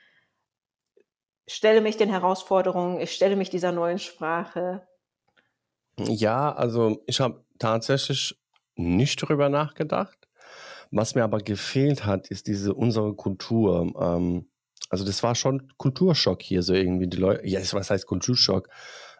[1.47, 4.89] stelle mich den Herausforderungen, ich stelle mich dieser neuen Sprache?
[5.99, 8.41] Ja, also ich habe tatsächlich
[8.75, 10.20] nicht darüber nachgedacht.
[10.91, 13.93] Was mir aber gefehlt hat, ist diese unsere Kultur.
[14.01, 14.51] Ähm,
[14.89, 17.07] also das war schon Kulturschock hier so irgendwie.
[17.07, 18.69] Die Leute, ja, was heißt Kulturschock?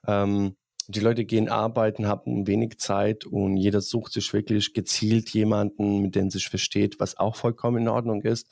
[0.07, 0.57] Ähm,
[0.89, 6.17] die Leute gehen arbeiten, haben wenig Zeit und jeder sucht sich wirklich gezielt jemanden, mit
[6.17, 8.49] dem sich versteht, was auch vollkommen in Ordnung ist.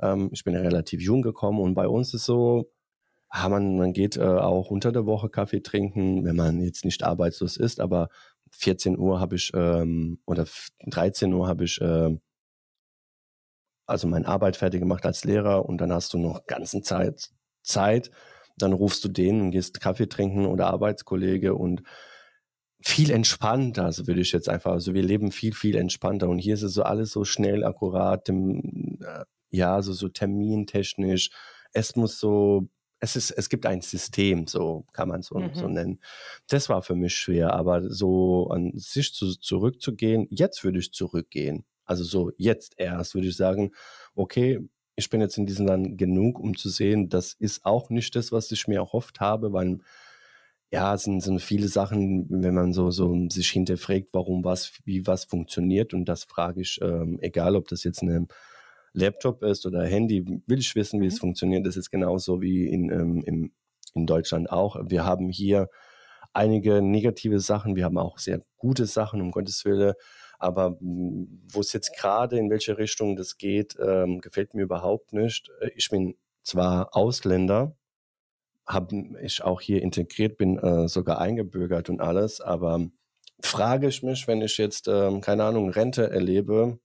[0.00, 2.70] Ähm, ich bin ja relativ jung gekommen und bei uns ist so,
[3.28, 7.02] ah, man, man geht äh, auch unter der Woche Kaffee trinken, wenn man jetzt nicht
[7.04, 8.08] arbeitslos ist, aber
[8.52, 10.46] 14 Uhr habe ich ähm, oder
[10.86, 12.16] 13 Uhr habe ich äh,
[13.88, 17.30] also meine Arbeit fertig gemacht als Lehrer und dann hast du noch ganzen Zeit
[17.62, 18.10] Zeit,
[18.56, 21.82] dann rufst du den und gehst Kaffee trinken oder Arbeitskollege und
[22.80, 26.54] viel entspannter, also würde ich jetzt einfach, also wir leben viel, viel entspannter und hier
[26.54, 31.30] ist es so alles so schnell, akkurat, dem, äh, ja, so, so termintechnisch.
[31.72, 32.68] Es muss so,
[33.00, 35.54] es ist, es gibt ein System, so kann man es so, mhm.
[35.54, 36.00] so nennen.
[36.48, 41.64] Das war für mich schwer, aber so an sich zu, zurückzugehen, jetzt würde ich zurückgehen.
[41.88, 43.72] Also so jetzt erst würde ich sagen,
[44.14, 44.60] okay,
[44.96, 48.32] ich bin jetzt in diesem Land genug, um zu sehen, das ist auch nicht das,
[48.32, 49.78] was ich mir erhofft habe, weil
[50.70, 55.06] ja, es sind, sind viele Sachen, wenn man so, so sich hinterfragt, warum was, wie
[55.06, 55.94] was funktioniert.
[55.94, 58.28] Und das frage ich, ähm, egal ob das jetzt ein
[58.92, 61.12] Laptop ist oder Handy, will ich wissen, wie mhm.
[61.12, 61.66] es funktioniert.
[61.66, 63.52] Das ist genauso wie in, ähm, im,
[63.94, 64.76] in Deutschland auch.
[64.88, 65.68] Wir haben hier
[66.34, 69.94] einige negative Sachen, wir haben auch sehr gute Sachen, um Gottes Willen.
[70.38, 75.12] Aber hm, wo es jetzt gerade, in welche Richtung das geht, ähm, gefällt mir überhaupt
[75.12, 75.50] nicht.
[75.60, 77.76] Äh, ich bin zwar Ausländer,
[78.66, 82.86] habe ich auch hier integriert, bin äh, sogar eingebürgert und alles, aber
[83.40, 86.78] frage ich mich, wenn ich jetzt, ähm, keine Ahnung, Rente erlebe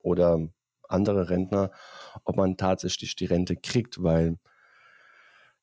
[0.00, 0.48] oder
[0.88, 1.70] andere Rentner,
[2.24, 4.38] ob man tatsächlich die Rente kriegt, weil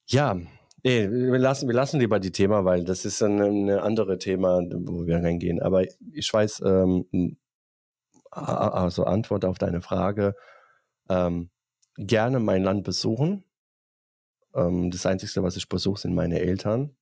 [0.07, 0.39] ja,
[0.84, 4.61] Nee, wir lassen, wir lassen lieber die Thema, weil das ist ein, ein andere Thema,
[4.61, 5.61] wo wir reingehen.
[5.61, 7.38] Aber ich weiß, ähm,
[8.32, 10.36] also Antwort auf deine Frage,
[11.09, 11.49] ähm,
[11.97, 13.43] gerne mein Land besuchen.
[14.53, 16.95] Ähm, das Einzige, was ich besuche, sind meine Eltern.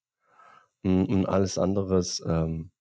[0.83, 2.71] Und alles anderes ähm,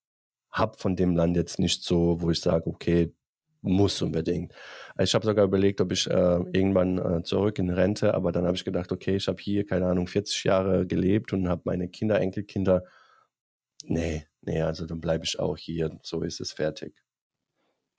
[0.51, 3.15] hab von dem Land jetzt nicht so, wo ich sage, okay,
[3.67, 4.53] muss unbedingt.
[4.99, 6.13] Ich habe sogar überlegt, ob ich äh,
[6.53, 9.87] irgendwann äh, zurück in Rente, aber dann habe ich gedacht, okay, ich habe hier, keine
[9.87, 12.85] Ahnung, 40 Jahre gelebt und habe meine Kinder, Enkelkinder.
[13.85, 15.99] Nee, nee, also dann bleibe ich auch hier.
[16.03, 16.95] So ist es fertig.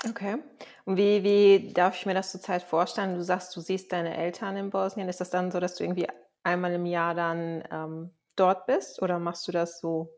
[0.07, 0.38] Okay.
[0.86, 3.15] Und wie, wie darf ich mir das zurzeit vorstellen?
[3.15, 5.09] Du sagst, du siehst deine Eltern in Bosnien.
[5.09, 6.07] Ist das dann so, dass du irgendwie
[6.43, 10.13] einmal im Jahr dann ähm, dort bist oder machst du das so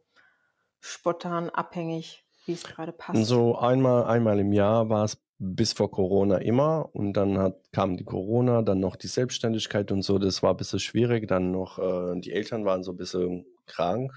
[0.80, 3.26] spontan abhängig, wie es gerade passt?
[3.26, 7.95] So einmal, einmal im Jahr war es bis vor Corona immer und dann hat, kam
[7.95, 11.80] die Corona, dann noch die Selbstständigkeit und so, das war ein bisschen schwierig, dann noch
[11.80, 14.12] äh, die Eltern waren so ein bisschen krank,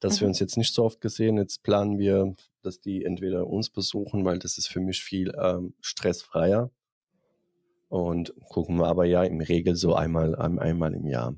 [0.00, 0.20] dass mhm.
[0.20, 4.24] wir uns jetzt nicht so oft gesehen, jetzt planen wir, dass die entweder uns besuchen,
[4.24, 6.70] weil das ist für mich viel ähm, stressfreier
[7.88, 11.36] und gucken wir aber ja im Regel so einmal, einmal im Jahr.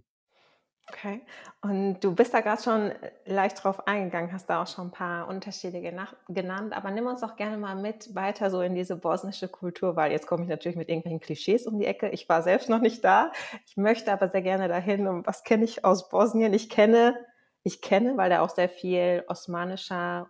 [0.88, 1.22] Okay.
[1.60, 4.90] Und du bist da gerade schon äh, leicht drauf eingegangen, hast da auch schon ein
[4.90, 9.48] paar Unterschiede genannt, aber nimm uns doch gerne mal mit weiter so in diese bosnische
[9.48, 12.08] Kultur, weil jetzt komme ich natürlich mit irgendwelchen Klischees um die Ecke.
[12.10, 13.32] Ich war selbst noch nicht da.
[13.66, 15.06] Ich möchte aber sehr gerne dahin.
[15.06, 16.52] Und was kenne ich aus Bosnien?
[16.52, 17.16] Ich kenne,
[17.62, 20.28] ich kenne, weil da auch sehr viel osmanischer,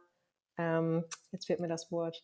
[0.59, 2.23] ähm, jetzt fehlt mir das Wort,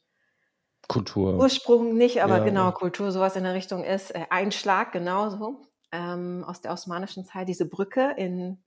[0.87, 1.35] Kultur.
[1.35, 2.73] Ursprung nicht, aber ja, genau.
[2.73, 4.15] Kultur, sowas in der Richtung ist.
[4.15, 5.68] Äh, Einschlag, genauso.
[5.91, 8.63] Ähm, aus der osmanischen Zeit, diese Brücke in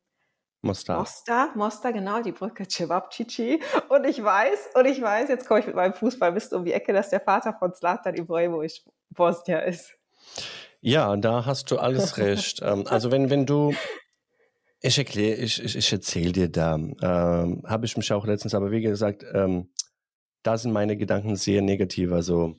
[0.63, 0.99] Mostar.
[0.99, 3.61] Mostar, Mostar, genau, die Brücke Cevapcici.
[3.89, 6.93] Und ich weiß, und ich weiß, jetzt komme ich mit meinem Fußballmist um die Ecke,
[6.93, 9.97] dass der Vater von Zlatan Ibrahimovic Bosnier ist.
[10.81, 12.61] Ja, da hast du alles recht.
[12.63, 13.73] ähm, also wenn, wenn du,
[14.81, 18.71] ich erkläre, ich, ich, ich erzähle dir da, ähm, habe ich mich auch letztens, aber
[18.71, 19.71] wie gesagt, ähm,
[20.43, 22.11] da sind meine Gedanken sehr negativ.
[22.11, 22.55] Also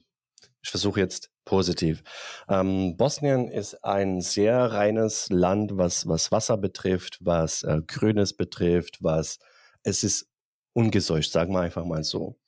[0.62, 2.02] ich versuche jetzt positiv.
[2.48, 9.02] Ähm, Bosnien ist ein sehr reines Land, was, was Wasser betrifft, was äh, Grünes betrifft,
[9.02, 9.38] was
[9.82, 10.28] es ist
[10.72, 12.38] ungeseucht, sagen wir einfach mal so.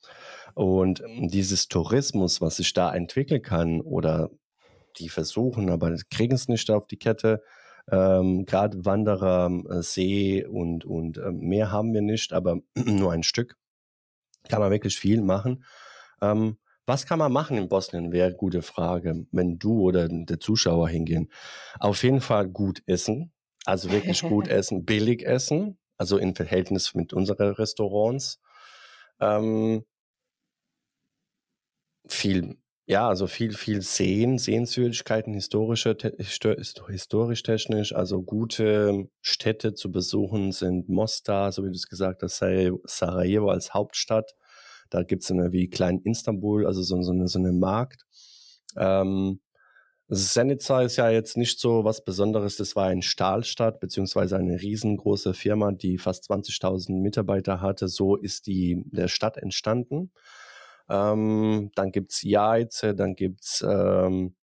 [0.54, 4.30] Und ähm, dieses Tourismus, was sich da entwickeln kann, oder
[4.98, 7.42] die versuchen, aber kriegen es nicht auf die Kette,
[7.90, 13.22] ähm, Gerade Wanderer, äh, See und, und äh, mehr haben wir nicht, aber nur ein
[13.22, 13.56] Stück.
[14.48, 15.64] Kann man wirklich viel machen.
[16.22, 20.40] Ähm, was kann man machen in Bosnien, wäre eine gute Frage, wenn du oder der
[20.40, 21.30] Zuschauer hingehen.
[21.80, 23.32] Auf jeden Fall gut essen,
[23.64, 28.40] also wirklich gut essen, billig essen, also in Verhältnis mit unseren Restaurants.
[29.20, 29.84] Ähm,
[32.06, 40.52] viel, ja, also viel, viel sehen, Sehenswürdigkeiten, historische, historisch technisch, also gute Städte zu besuchen
[40.52, 42.38] sind Mostar, so wie du es gesagt hast,
[42.84, 44.34] Sarajevo als Hauptstadt
[44.90, 48.04] da gibt es eine wie klein Istanbul, also so, so, eine, so eine Markt.
[48.76, 49.40] Ähm,
[50.08, 52.56] Senica ist ja jetzt nicht so was Besonderes.
[52.56, 57.88] Das war ein Stahlstadt, beziehungsweise eine riesengroße Firma, die fast 20.000 Mitarbeiter hatte.
[57.88, 60.12] So ist die der Stadt entstanden.
[60.88, 64.34] Ähm, dann gibt es Jaice, dann gibt es ähm,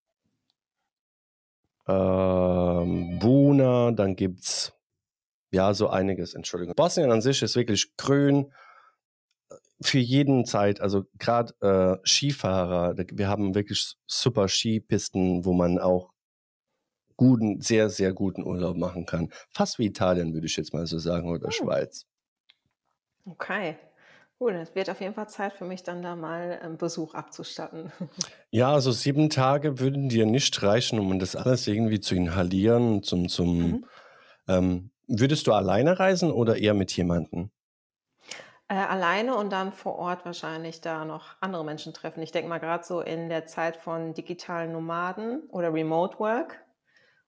[1.88, 4.74] ähm, Buna, dann gibt es
[5.52, 6.74] ja so einiges, Entschuldigung.
[6.76, 8.52] Bosnien an sich ist wirklich grün,
[9.82, 16.12] für jeden Zeit, also gerade äh, Skifahrer, wir haben wirklich super Skipisten, wo man auch
[17.18, 19.30] guten, sehr, sehr guten Urlaub machen kann.
[19.50, 21.52] Fast wie Italien, würde ich jetzt mal so sagen, oder hm.
[21.52, 22.06] Schweiz.
[23.26, 23.76] Okay.
[24.40, 27.92] Cool, es wird auf jeden Fall Zeit für mich, dann da mal einen Besuch abzustatten.
[28.50, 33.02] Ja, also sieben Tage würden dir nicht reichen, um das alles irgendwie zu inhalieren.
[33.04, 33.86] Zum, zum, mhm.
[34.48, 37.52] ähm, würdest du alleine reisen oder eher mit jemandem?
[38.72, 42.24] Äh, alleine und dann vor Ort wahrscheinlich da noch andere Menschen treffen.
[42.24, 46.58] Ich denke mal gerade so in der Zeit von digitalen Nomaden oder Remote Work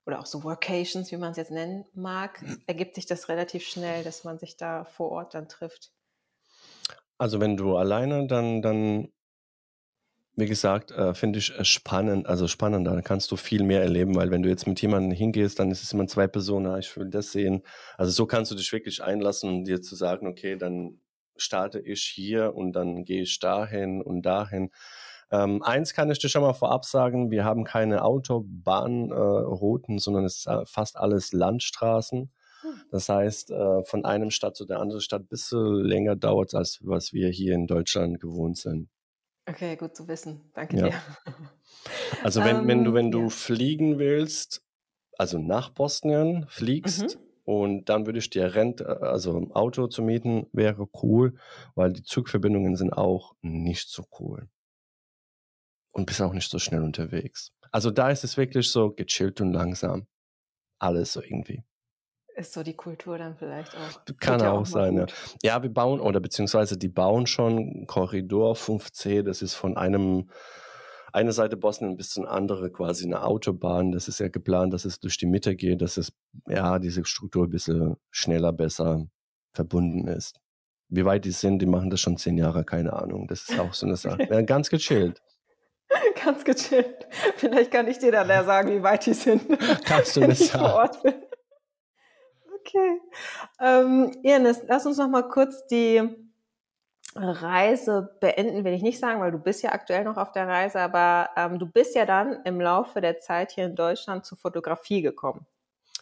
[0.05, 4.05] oder auch so Workations, wie man es jetzt nennen mag, ergibt sich das relativ schnell,
[4.05, 5.91] dass man sich da vor Ort dann trifft.
[7.17, 9.09] Also wenn du alleine, dann, dann
[10.37, 12.91] wie gesagt, äh, finde ich äh, spannend, also spannender.
[12.91, 15.83] Dann kannst du viel mehr erleben, weil wenn du jetzt mit jemandem hingehst, dann ist
[15.83, 17.63] es immer zwei Personen, ah, ich will das sehen.
[17.97, 21.01] Also so kannst du dich wirklich einlassen und dir zu sagen, okay, dann
[21.35, 24.71] starte ich hier und dann gehe ich dahin und dahin.
[25.31, 30.25] Ähm, eins kann ich dir schon mal vorab sagen, wir haben keine Autobahnrouten, äh, sondern
[30.25, 32.31] es ist äh, fast alles Landstraßen.
[32.61, 32.81] Hm.
[32.91, 36.55] Das heißt, äh, von einem Stadt zu der anderen Stadt ein bisschen länger dauert es,
[36.55, 38.89] als was wir hier in Deutschland gewohnt sind.
[39.49, 40.41] Okay, gut zu wissen.
[40.53, 40.89] Danke ja.
[40.89, 40.95] dir.
[42.23, 43.29] Also wenn, wenn du, ähm, wenn du ja.
[43.29, 44.61] fliegen willst,
[45.17, 47.21] also nach Bosnien fliegst, mhm.
[47.45, 51.37] Und dann würde ich dir Rent, äh, also ein Auto zu mieten, wäre cool,
[51.75, 54.49] weil die Zugverbindungen sind auch nicht so cool.
[55.91, 57.51] Und bist auch nicht so schnell unterwegs.
[57.71, 60.07] Also da ist es wirklich so gechillt und langsam.
[60.79, 61.63] Alles so irgendwie.
[62.35, 64.05] Ist so die Kultur dann vielleicht auch.
[64.19, 65.05] Kann auch, auch sein, ja.
[65.43, 70.29] Ja, wir bauen, oder beziehungsweise die bauen schon Korridor 5C, das ist von einem
[71.13, 73.91] eine Seite Bosnien bis zur andere quasi eine Autobahn.
[73.91, 76.11] Das ist ja geplant, dass es durch die Mitte geht, dass es
[76.47, 79.05] ja diese Struktur ein bisschen schneller, besser
[79.53, 80.39] verbunden ist.
[80.89, 83.27] Wie weit die sind, die machen das schon zehn Jahre, keine Ahnung.
[83.27, 84.23] Das ist auch so eine Sache.
[84.29, 85.21] Ja, ganz gechillt.
[86.23, 87.07] Ganz gechillt.
[87.37, 89.43] Vielleicht kann ich dir dann ja sagen, wie weit die sind.
[89.85, 91.13] Kannst du mir sagen.
[92.59, 93.01] Okay.
[93.59, 96.01] Ähm, Ines, lass uns noch mal kurz die
[97.15, 100.79] Reise beenden will ich nicht sagen, weil du bist ja aktuell noch auf der Reise,
[100.79, 105.01] aber ähm, du bist ja dann im Laufe der Zeit hier in Deutschland zur Fotografie
[105.01, 105.45] gekommen.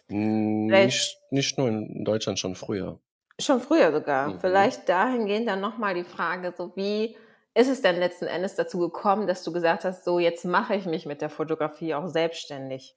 [0.07, 2.99] Nicht, nicht nur in Deutschland, schon früher.
[3.39, 4.29] Schon früher sogar.
[4.29, 4.39] Mhm.
[4.39, 7.15] Vielleicht dahingehend dann nochmal die Frage, so wie
[7.53, 10.85] ist es denn letzten Endes dazu gekommen, dass du gesagt hast, so jetzt mache ich
[10.85, 12.95] mich mit der Fotografie auch selbstständig?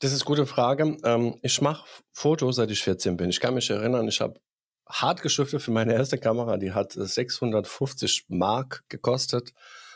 [0.00, 0.96] Das ist eine gute Frage.
[1.04, 3.30] Ähm, ich mache Fotos, seit ich 14 bin.
[3.30, 4.40] Ich kann mich erinnern, ich habe
[4.86, 6.56] hart geschriftet für meine erste Kamera.
[6.56, 9.52] Die hat 650 Mark gekostet.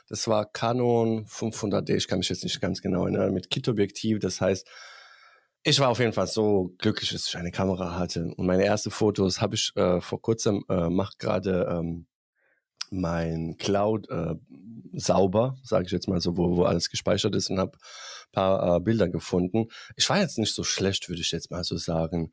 [0.08, 4.20] Das war Canon 500D, ich kann mich jetzt nicht ganz genau erinnern, mit Kit-Objektiv.
[4.20, 4.66] Das heißt,
[5.64, 8.32] ich war auf jeden Fall so glücklich, dass ich eine Kamera hatte.
[8.36, 12.06] Und meine ersten Fotos habe ich äh, vor kurzem, äh, mache gerade ähm,
[12.90, 14.34] mein Cloud äh,
[14.94, 18.76] sauber, sage ich jetzt mal so, wo, wo alles gespeichert ist und habe ein paar
[18.76, 19.66] äh, Bilder gefunden.
[19.96, 22.32] Ich war jetzt nicht so schlecht, würde ich jetzt mal so sagen.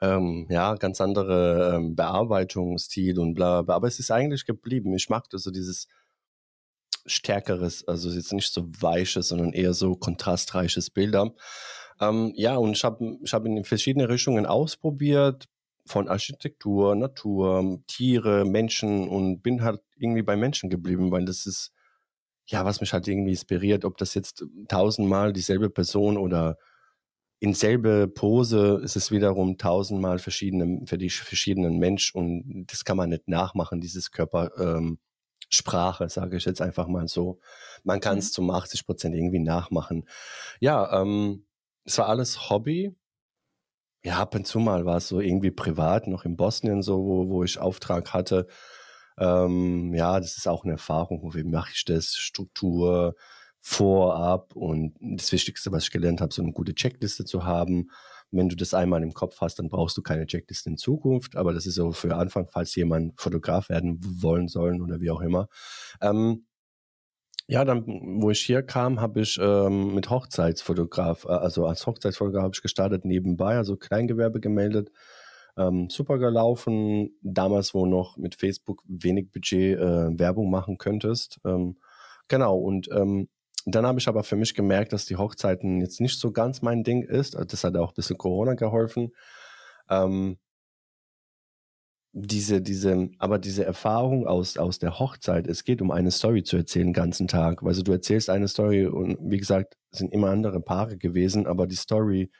[0.00, 4.94] Ähm, ja, ganz andere ähm, Bearbeitungsstil und bla, bla, aber es ist eigentlich geblieben.
[4.94, 5.88] Ich mag das so dieses
[7.06, 11.32] stärkeres, also jetzt nicht so weiches, sondern eher so kontrastreiches Bilder.
[12.00, 15.48] Ähm, ja, und ich habe ich hab in verschiedene Richtungen ausprobiert,
[15.86, 21.72] von Architektur, Natur, Tiere, Menschen und bin halt irgendwie bei Menschen geblieben, weil das ist,
[22.46, 26.58] ja, was mich halt irgendwie inspiriert, ob das jetzt tausendmal dieselbe Person oder
[27.38, 32.96] in selbe Pose ist es wiederum tausendmal verschiedene, für die verschiedenen Mensch und das kann
[32.96, 37.40] man nicht nachmachen, dieses Körpersprache, ähm, sage ich jetzt einfach mal so.
[37.84, 38.32] Man kann es mhm.
[38.32, 40.08] zum 80 Prozent irgendwie nachmachen.
[40.60, 41.46] Ja, ähm,
[41.84, 42.96] es war alles Hobby,
[44.06, 47.28] ja, ab und zu mal war es so irgendwie privat, noch in Bosnien so, wo,
[47.28, 48.46] wo ich Auftrag hatte.
[49.18, 51.34] Ähm, ja, das ist auch eine Erfahrung.
[51.34, 52.14] Wie mache ich das?
[52.14, 53.16] Struktur,
[53.68, 57.90] vorab und das Wichtigste, was ich gelernt habe, so eine gute Checkliste zu haben.
[58.30, 61.34] Wenn du das einmal im Kopf hast, dann brauchst du keine Checkliste in Zukunft.
[61.34, 65.20] Aber das ist so für Anfang, falls jemand Fotograf werden wollen sollen oder wie auch
[65.20, 65.48] immer.
[66.00, 66.46] Ähm,
[67.48, 67.84] ja, dann,
[68.20, 72.62] wo ich hier kam, habe ich ähm, mit Hochzeitsfotograf, äh, also als Hochzeitsfotograf habe ich
[72.62, 74.92] gestartet nebenbei, also Kleingewerbe gemeldet.
[75.56, 77.18] Ähm, super gelaufen.
[77.20, 81.40] Damals, wo noch mit Facebook wenig Budget äh, Werbung machen könntest.
[81.44, 81.78] Ähm,
[82.28, 83.28] genau, und ähm,
[83.66, 86.84] dann habe ich aber für mich gemerkt, dass die Hochzeiten jetzt nicht so ganz mein
[86.84, 87.34] Ding ist.
[87.34, 89.12] Das hat auch ein bisschen Corona geholfen.
[89.90, 90.38] Ähm,
[92.12, 96.56] diese, diese, aber diese Erfahrung aus, aus der Hochzeit, es geht um eine Story zu
[96.56, 97.62] erzählen den ganzen Tag.
[97.62, 101.76] Also du erzählst eine Story und wie gesagt, sind immer andere Paare gewesen, aber die
[101.76, 102.30] Story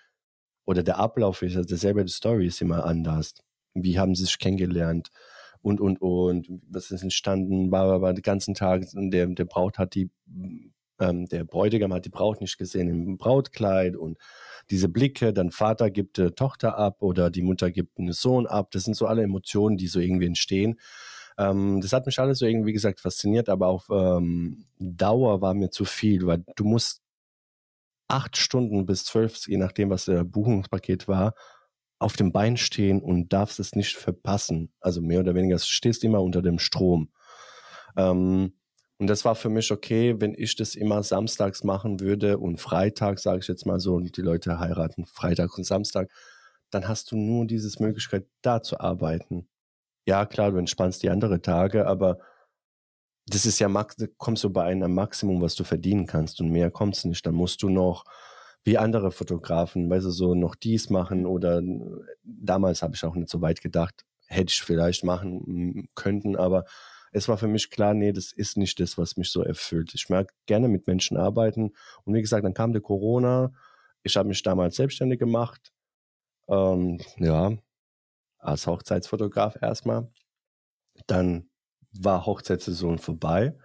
[0.65, 3.35] oder der Ablauf ist also derselbe Story ist immer anders.
[3.75, 5.11] Wie haben sie sich kennengelernt
[5.61, 9.95] und, und, und, was ist entstanden, war aber den ganzen Tag, der, der Braut hat
[9.95, 10.11] die,
[11.01, 14.19] ähm, der Bräutigam hat die Braut nicht gesehen im Brautkleid und
[14.71, 18.71] diese Blicke, dann Vater gibt äh, Tochter ab oder die Mutter gibt einen Sohn ab.
[18.73, 20.79] Das sind so alle Emotionen, die so irgendwie entstehen.
[21.39, 25.55] Ähm, das hat mich alles so irgendwie, wie gesagt, fasziniert, aber auf ähm, Dauer war
[25.55, 27.03] mir zu viel, weil du musst
[28.09, 31.35] acht Stunden bis zwölf, je nachdem, was der Buchungspaket war,
[31.99, 34.73] auf dem Bein stehen und darfst es nicht verpassen.
[34.81, 37.11] Also mehr oder weniger, du stehst immer unter dem Strom.
[37.97, 38.56] Ähm,
[38.99, 43.19] und das war für mich okay, wenn ich das immer samstags machen würde und Freitag,
[43.19, 46.11] sage ich jetzt mal so, und die Leute heiraten Freitag und Samstag,
[46.71, 49.49] dann hast du nur diese Möglichkeit, da zu arbeiten.
[50.07, 52.19] Ja, klar, du entspannst die anderen Tage, aber
[53.27, 53.69] das ist ja,
[54.19, 57.27] kommst du bei einem Maximum, was du verdienen kannst und mehr kommst nicht.
[57.27, 58.05] Dann musst du noch,
[58.65, 61.61] wie andere Fotografen, weißt du, so noch dies machen oder
[62.25, 66.65] damals habe ich auch nicht so weit gedacht, hätte ich vielleicht machen können, aber
[67.17, 69.95] es war für mich klar, nee, das ist nicht das, was mich so erfüllt.
[69.95, 71.73] Ich mag gerne mit Menschen arbeiten.
[72.05, 73.55] Und wie gesagt, dann kam der Corona.
[74.03, 75.73] Ich habe mich damals selbstständig gemacht.
[76.47, 77.57] Ähm, ja,
[78.39, 80.11] als Hochzeitsfotograf erstmal.
[81.07, 81.49] Dann
[81.91, 83.57] war Hochzeitssaison vorbei.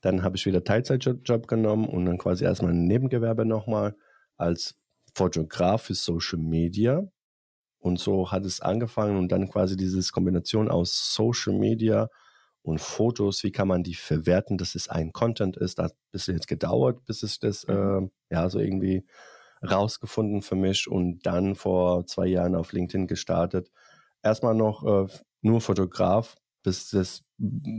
[0.00, 3.94] Dann habe ich wieder Teilzeitjob genommen und dann quasi erstmal ein Nebengewerbe nochmal
[4.38, 4.80] als
[5.14, 7.06] Fotograf für Social Media.
[7.78, 12.08] Und so hat es angefangen und dann quasi diese Kombination aus Social Media
[12.66, 15.78] und Fotos, wie kann man die verwerten, dass es ein Content ist.
[15.78, 18.00] Da hat ein bisschen jetzt gedauert, bis ich das äh,
[18.30, 19.06] ja so irgendwie
[19.62, 23.70] rausgefunden für mich und dann vor zwei Jahren auf LinkedIn gestartet.
[24.20, 25.06] Erstmal noch äh,
[25.42, 27.22] nur Fotograf, bis das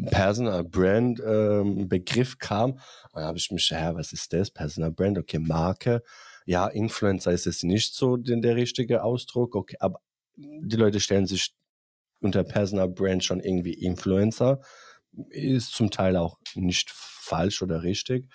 [0.06, 2.80] Personal Brand äh, Begriff kam.
[3.12, 4.52] Dann habe ich mich, ja, was ist das?
[4.52, 6.02] Personal Brand, okay, Marke.
[6.46, 10.00] Ja, Influencer ist es nicht so der, der richtige Ausdruck, okay, aber
[10.38, 11.54] die Leute stellen sich
[12.20, 14.62] unter Personal Brand schon irgendwie Influencer.
[15.30, 18.30] Ist zum Teil auch nicht falsch oder richtig.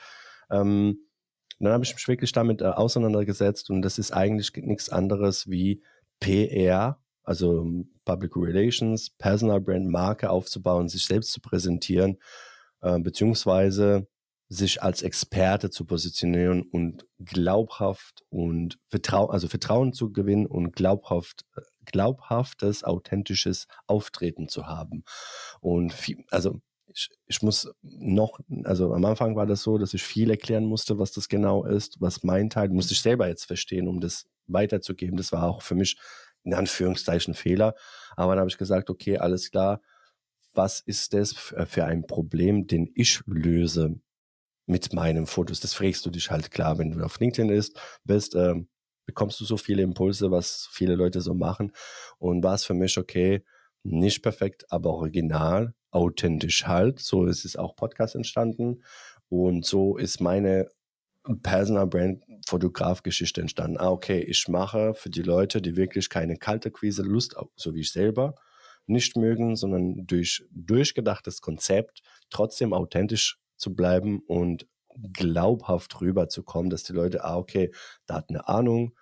[0.51, 1.07] Ähm,
[1.59, 5.83] dann habe ich mich wirklich damit äh, auseinandergesetzt und das ist eigentlich nichts anderes wie
[6.19, 7.67] PR, also
[8.05, 12.19] Public Relations, Personal Brand, Marke aufzubauen, sich selbst zu präsentieren,
[12.81, 14.09] äh, beziehungsweise
[14.53, 21.47] sich als Experte zu positionieren und glaubhaft und Vertrauen, also Vertrauen zu gewinnen und glaubhaft
[21.85, 25.05] glaubhaftes, authentisches Auftreten zu haben.
[25.61, 30.03] Und viel, also ich, ich muss noch, also am Anfang war das so, dass ich
[30.03, 33.89] viel erklären musste, was das genau ist, was mein Teil, musste ich selber jetzt verstehen,
[33.89, 35.17] um das weiterzugeben.
[35.17, 35.97] Das war auch für mich
[36.45, 37.75] in Anführungszeichen Fehler.
[38.17, 39.81] Aber dann habe ich gesagt, okay, alles klar,
[40.53, 43.99] was ist das für ein Problem, den ich löse
[44.67, 45.61] mit meinen Fotos?
[45.61, 48.69] Das fragst du dich halt klar, wenn du auf LinkedIn ist, bist, ähm,
[49.07, 51.73] bekommst du so viele Impulse, was viele Leute so machen.
[52.19, 53.45] Und war es für mich okay,
[53.83, 57.01] nicht perfekt, aber original, authentisch halt.
[57.01, 58.83] So ist es auch Podcast entstanden.
[59.29, 60.69] Und so ist meine
[61.43, 63.77] Personal Brand Fotograf-Geschichte entstanden.
[63.79, 67.81] Ah, okay, ich mache für die Leute, die wirklich keine kalte Quise Lust, so wie
[67.81, 68.35] ich selber,
[68.87, 74.67] nicht mögen, sondern durch durchgedachtes Konzept trotzdem authentisch zu bleiben und
[75.13, 77.73] glaubhaft rüberzukommen, dass die Leute, ah, okay,
[78.07, 78.95] da hat eine Ahnung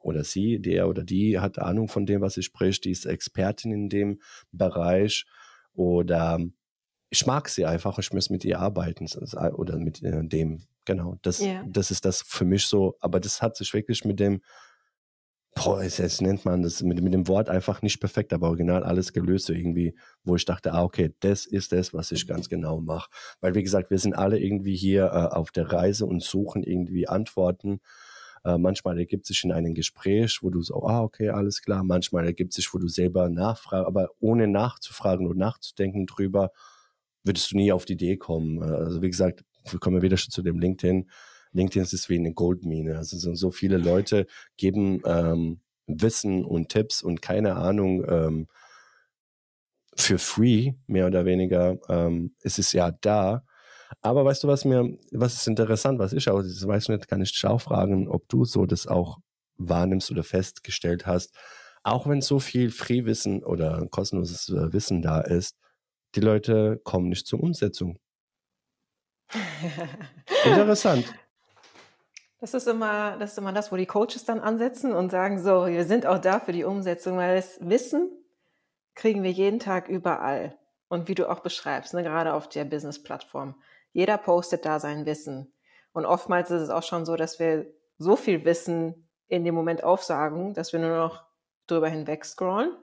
[0.00, 3.72] oder sie, der oder die hat Ahnung von dem, was sie spricht, die ist Expertin
[3.72, 4.20] in dem
[4.52, 5.26] Bereich
[5.72, 6.38] oder
[7.10, 9.06] ich mag sie einfach, ich muss mit ihr arbeiten
[9.54, 11.16] oder mit äh, dem, genau.
[11.22, 11.64] Das, yeah.
[11.66, 14.42] das ist das für mich so, aber das hat sich wirklich mit dem,
[15.58, 19.12] boah, jetzt nennt man das mit, mit dem Wort einfach nicht perfekt, aber original alles
[19.12, 22.80] gelöst, so irgendwie, wo ich dachte, ah, okay, das ist das, was ich ganz genau
[22.80, 23.10] mache.
[23.40, 27.08] Weil, wie gesagt, wir sind alle irgendwie hier äh, auf der Reise und suchen irgendwie
[27.08, 27.80] Antworten.
[28.44, 31.82] Äh, manchmal ergibt sich in einem Gespräch, wo du so, ah, okay, alles klar.
[31.82, 36.52] Manchmal ergibt sich, wo du selber nachfragst, aber ohne nachzufragen und nachzudenken drüber,
[37.24, 38.62] würdest du nie auf die Idee kommen.
[38.62, 41.10] Äh, also wie gesagt, wir kommen wieder schon zu dem LinkedIn.
[41.52, 42.96] LinkedIn ist wie eine Goldmine.
[42.96, 44.26] Also so, so viele Leute
[44.56, 48.48] geben ähm, Wissen und Tipps und keine Ahnung ähm,
[49.96, 51.78] für free, mehr oder weniger.
[51.88, 53.44] Ähm, es ist ja da.
[54.02, 57.08] Aber weißt du, was mir, was ist interessant, was ich auch, das weiß ich nicht,
[57.08, 59.18] kann ich dich auch fragen, ob du so das auch
[59.56, 61.34] wahrnimmst oder festgestellt hast,
[61.82, 65.56] auch wenn so viel Free-Wissen oder kostenloses äh, Wissen da ist,
[66.14, 67.98] die Leute kommen nicht zur Umsetzung.
[70.44, 71.12] Interessant.
[72.40, 75.66] Das ist immer, das ist immer das, wo die Coaches dann ansetzen und sagen so,
[75.66, 78.10] wir sind auch da für die Umsetzung, weil das Wissen
[78.94, 80.56] kriegen wir jeden Tag überall.
[80.88, 83.60] Und wie du auch beschreibst, ne, gerade auf der Business-Plattform.
[83.92, 85.52] Jeder postet da sein Wissen.
[85.92, 87.66] Und oftmals ist es auch schon so, dass wir
[87.98, 91.24] so viel Wissen in dem Moment aufsagen, dass wir nur noch
[91.66, 92.74] drüber hinweg scrollen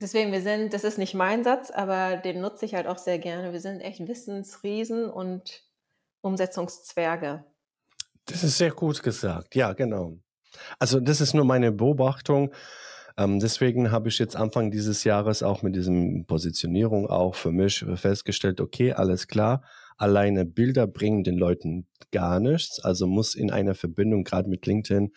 [0.00, 3.18] Deswegen, wir sind, das ist nicht mein Satz, aber den nutze ich halt auch sehr
[3.18, 3.52] gerne.
[3.52, 5.62] Wir sind echt Wissensriesen und
[6.22, 7.44] Umsetzungszwerge.
[8.30, 9.54] Das ist sehr gut gesagt.
[9.54, 10.18] Ja, genau.
[10.78, 12.52] Also das ist nur meine Beobachtung.
[13.16, 17.84] Ähm, deswegen habe ich jetzt Anfang dieses Jahres auch mit diesem Positionierung auch für mich
[17.96, 19.62] festgestellt, okay, alles klar.
[19.96, 22.80] Alleine Bilder bringen den Leuten gar nichts.
[22.80, 25.12] Also muss in einer Verbindung, gerade mit LinkedIn,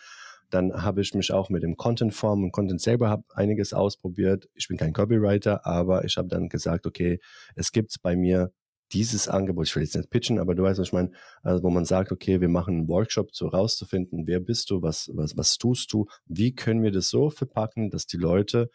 [0.50, 4.48] dann habe ich mich auch mit dem Content-Form und Content selber habe einiges ausprobiert.
[4.54, 7.20] Ich bin kein Copywriter, aber ich habe dann gesagt, okay,
[7.56, 8.52] es gibt bei mir
[8.94, 11.10] dieses Angebot, ich will jetzt nicht pitchen, aber du weißt, was ich meine,
[11.42, 15.10] also wo man sagt, okay, wir machen einen Workshop, so rauszufinden, wer bist du, was,
[15.12, 18.70] was, was tust du, wie können wir das so verpacken, dass die Leute,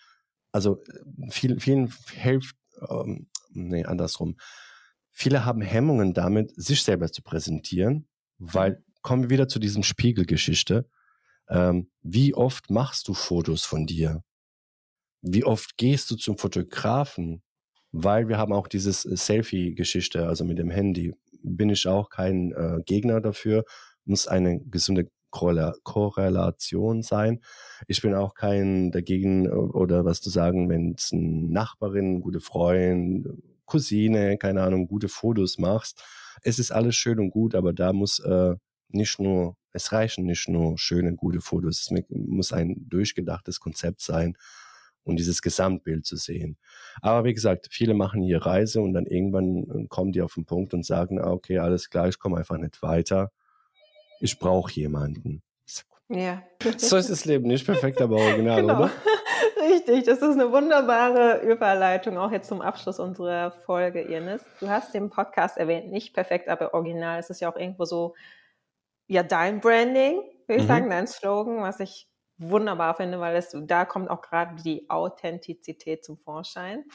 [0.52, 0.82] also
[1.30, 2.56] vielen, vielen hilft,
[2.90, 4.36] ähm, nee, andersrum,
[5.10, 8.08] viele haben Hemmungen damit, sich selber zu präsentieren,
[8.38, 8.84] weil, mhm.
[9.02, 10.90] kommen wir wieder zu diesem Spiegelgeschichte,
[11.48, 14.24] ähm, wie oft machst du Fotos von dir?
[15.22, 17.42] Wie oft gehst du zum Fotografen?
[17.92, 21.14] Weil wir haben auch dieses äh, Selfie-Geschichte, also mit dem Handy.
[21.42, 23.64] Bin ich auch kein äh, Gegner dafür.
[24.06, 27.42] Muss eine gesunde Korrelation sein.
[27.88, 32.40] Ich bin auch kein dagegen äh, oder was zu sagen, wenn es eine Nachbarin, gute
[32.40, 33.28] Freund,
[33.66, 36.04] Cousine, keine Ahnung, gute Fotos machst.
[36.42, 38.56] Es ist alles schön und gut, aber da muss äh,
[38.90, 44.36] nicht nur, es reichen nicht nur schöne, gute Fotos, es muss ein durchgedachtes Konzept sein
[45.10, 46.58] und dieses Gesamtbild zu sehen.
[47.02, 50.46] Aber wie gesagt, viele machen hier Reise und dann irgendwann äh, kommen die auf den
[50.46, 53.32] Punkt und sagen, ah, okay, alles klar, ich komme einfach nicht weiter.
[54.22, 55.42] Ich brauche jemanden.
[56.10, 56.42] Ja.
[56.78, 58.78] So ist das Leben nicht perfekt, aber original, genau.
[58.78, 58.92] oder?
[59.72, 64.44] Richtig, das ist eine wunderbare Überleitung auch jetzt zum Abschluss unserer Folge, Irnis.
[64.60, 67.20] Du hast den Podcast erwähnt, nicht perfekt, aber original.
[67.20, 68.16] Es ist ja auch irgendwo so
[69.06, 70.68] ja dein Branding, würde ich mhm.
[70.68, 72.09] sagen, dein Slogan, was ich
[72.40, 76.86] wunderbar finde, weil es, da kommt auch gerade die Authentizität zum Vorschein.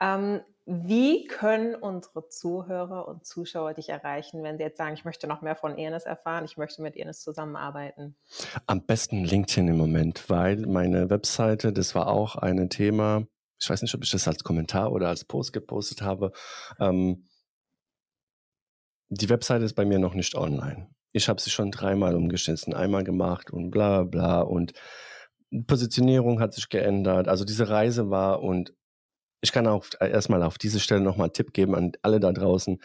[0.00, 5.26] Ähm, wie können unsere Zuhörer und Zuschauer dich erreichen, wenn sie jetzt sagen, ich möchte
[5.26, 8.16] noch mehr von Ernest erfahren, ich möchte mit Ernest zusammenarbeiten?
[8.66, 13.26] Am besten LinkedIn im Moment, weil meine Webseite, das war auch ein Thema,
[13.60, 16.32] ich weiß nicht, ob ich das als Kommentar oder als Post gepostet habe.
[16.78, 17.26] Ähm,
[19.08, 23.04] die Webseite ist bei mir noch nicht online ich habe sie schon dreimal umgeschnitten, einmal
[23.04, 24.72] gemacht und bla bla und
[25.66, 27.28] Positionierung hat sich geändert.
[27.28, 28.74] Also diese Reise war und
[29.40, 32.78] ich kann auch erstmal auf diese Stelle nochmal einen Tipp geben an alle da draußen.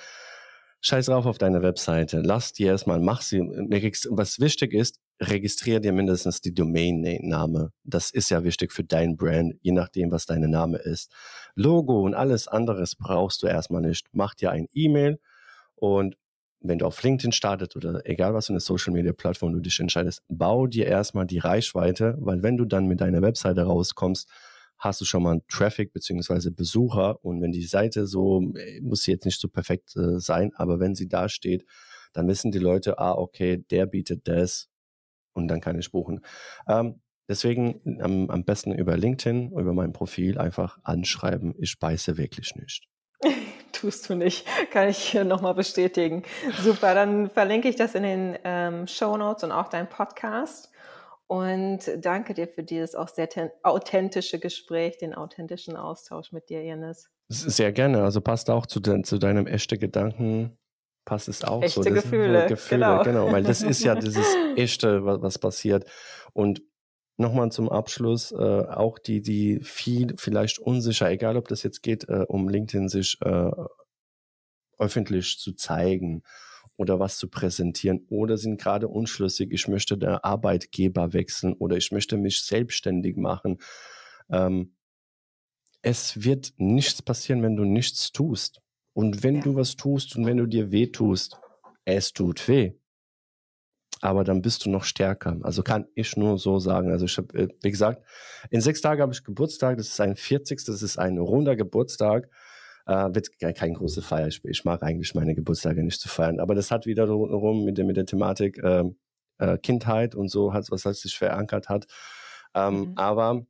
[0.81, 2.21] Scheiß drauf auf deine Webseite.
[2.21, 3.39] Lass die erstmal, mach sie.
[3.39, 7.71] Was wichtig ist, registriere dir mindestens die Domain-Name.
[7.83, 11.11] Das ist ja wichtig für dein Brand, je nachdem, was dein Name ist.
[11.55, 14.07] Logo und alles anderes brauchst du erstmal nicht.
[14.11, 15.19] Mach dir ein E-Mail
[15.75, 16.17] und
[16.63, 19.79] wenn du auf LinkedIn startest oder egal was für eine Social Media Plattform du dich
[19.79, 24.29] entscheidest, bau dir erstmal die Reichweite, weil wenn du dann mit deiner Webseite rauskommst,
[24.79, 29.11] hast du schon mal Traffic beziehungsweise Besucher und wenn die Seite so, äh, muss sie
[29.11, 31.65] jetzt nicht so perfekt äh, sein, aber wenn sie da steht,
[32.13, 34.69] dann wissen die Leute, ah, okay, der bietet das
[35.33, 36.21] und dann kann ich buchen.
[36.67, 42.55] Ähm, deswegen am, am besten über LinkedIn, über mein Profil einfach anschreiben, ich beiße wirklich
[42.55, 42.87] nicht.
[43.83, 46.23] Tust du nicht, kann ich nochmal bestätigen.
[46.61, 50.71] Super, dann verlinke ich das in den ähm, Show Notes und auch dein Podcast.
[51.27, 53.27] Und danke dir für dieses auch sehr
[53.61, 57.09] authentische Gespräch, den authentischen Austausch mit dir, Ines.
[57.27, 58.03] Sehr gerne.
[58.03, 60.57] Also passt auch zu, de zu deinem echten Gedanken,
[61.03, 61.89] passt es auch echte so.
[61.89, 62.47] Echte Gefühle.
[62.47, 63.03] Gefühle, genau.
[63.03, 63.31] genau.
[63.33, 65.91] Weil das ist ja dieses Echte, was, was passiert.
[66.31, 66.61] Und
[67.17, 72.07] nochmal zum Abschluss, äh, auch die, die viel vielleicht unsicher, egal ob das jetzt geht,
[72.09, 73.51] äh, um LinkedIn sich äh,
[74.77, 76.23] öffentlich zu zeigen
[76.75, 81.91] oder was zu präsentieren oder sind gerade unschlüssig, ich möchte der Arbeitgeber wechseln oder ich
[81.91, 83.59] möchte mich selbstständig machen.
[84.29, 84.75] Ähm,
[85.81, 88.61] es wird nichts passieren, wenn du nichts tust.
[88.93, 89.41] Und wenn ja.
[89.41, 91.37] du was tust und wenn du dir weh tust,
[91.85, 92.73] es tut weh.
[94.01, 95.37] Aber dann bist du noch stärker.
[95.43, 96.91] Also kann ich nur so sagen.
[96.91, 98.03] Also ich habe, äh, wie gesagt,
[98.49, 99.77] in sechs Tagen habe ich Geburtstag.
[99.77, 100.65] Das ist ein 40.
[100.65, 102.29] Das ist ein runder Geburtstag.
[102.85, 104.27] Äh, wird kein große Feier.
[104.27, 106.41] Ich, ich, mag eigentlich meine Geburtstage nicht zu feiern.
[106.41, 108.83] Aber das hat wiederum mit der, mit der Thematik äh,
[109.37, 111.87] äh, Kindheit und so, hat, was halt sich verankert hat.
[112.53, 112.97] Ähm, mhm.
[112.97, 113.45] Aber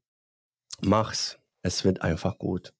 [0.81, 1.39] mach's.
[1.65, 2.73] Es wird einfach gut.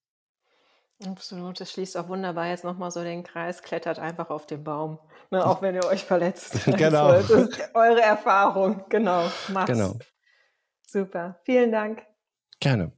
[1.08, 5.00] Absolut, das schließt auch wunderbar jetzt nochmal so den Kreis, klettert einfach auf den Baum,
[5.32, 6.66] ne, auch wenn ihr euch verletzt.
[6.78, 7.12] genau.
[7.12, 9.72] Das ist eure Erfahrung, genau, macht's.
[9.72, 9.96] Genau.
[10.88, 12.04] Super, vielen Dank.
[12.60, 12.92] Gerne.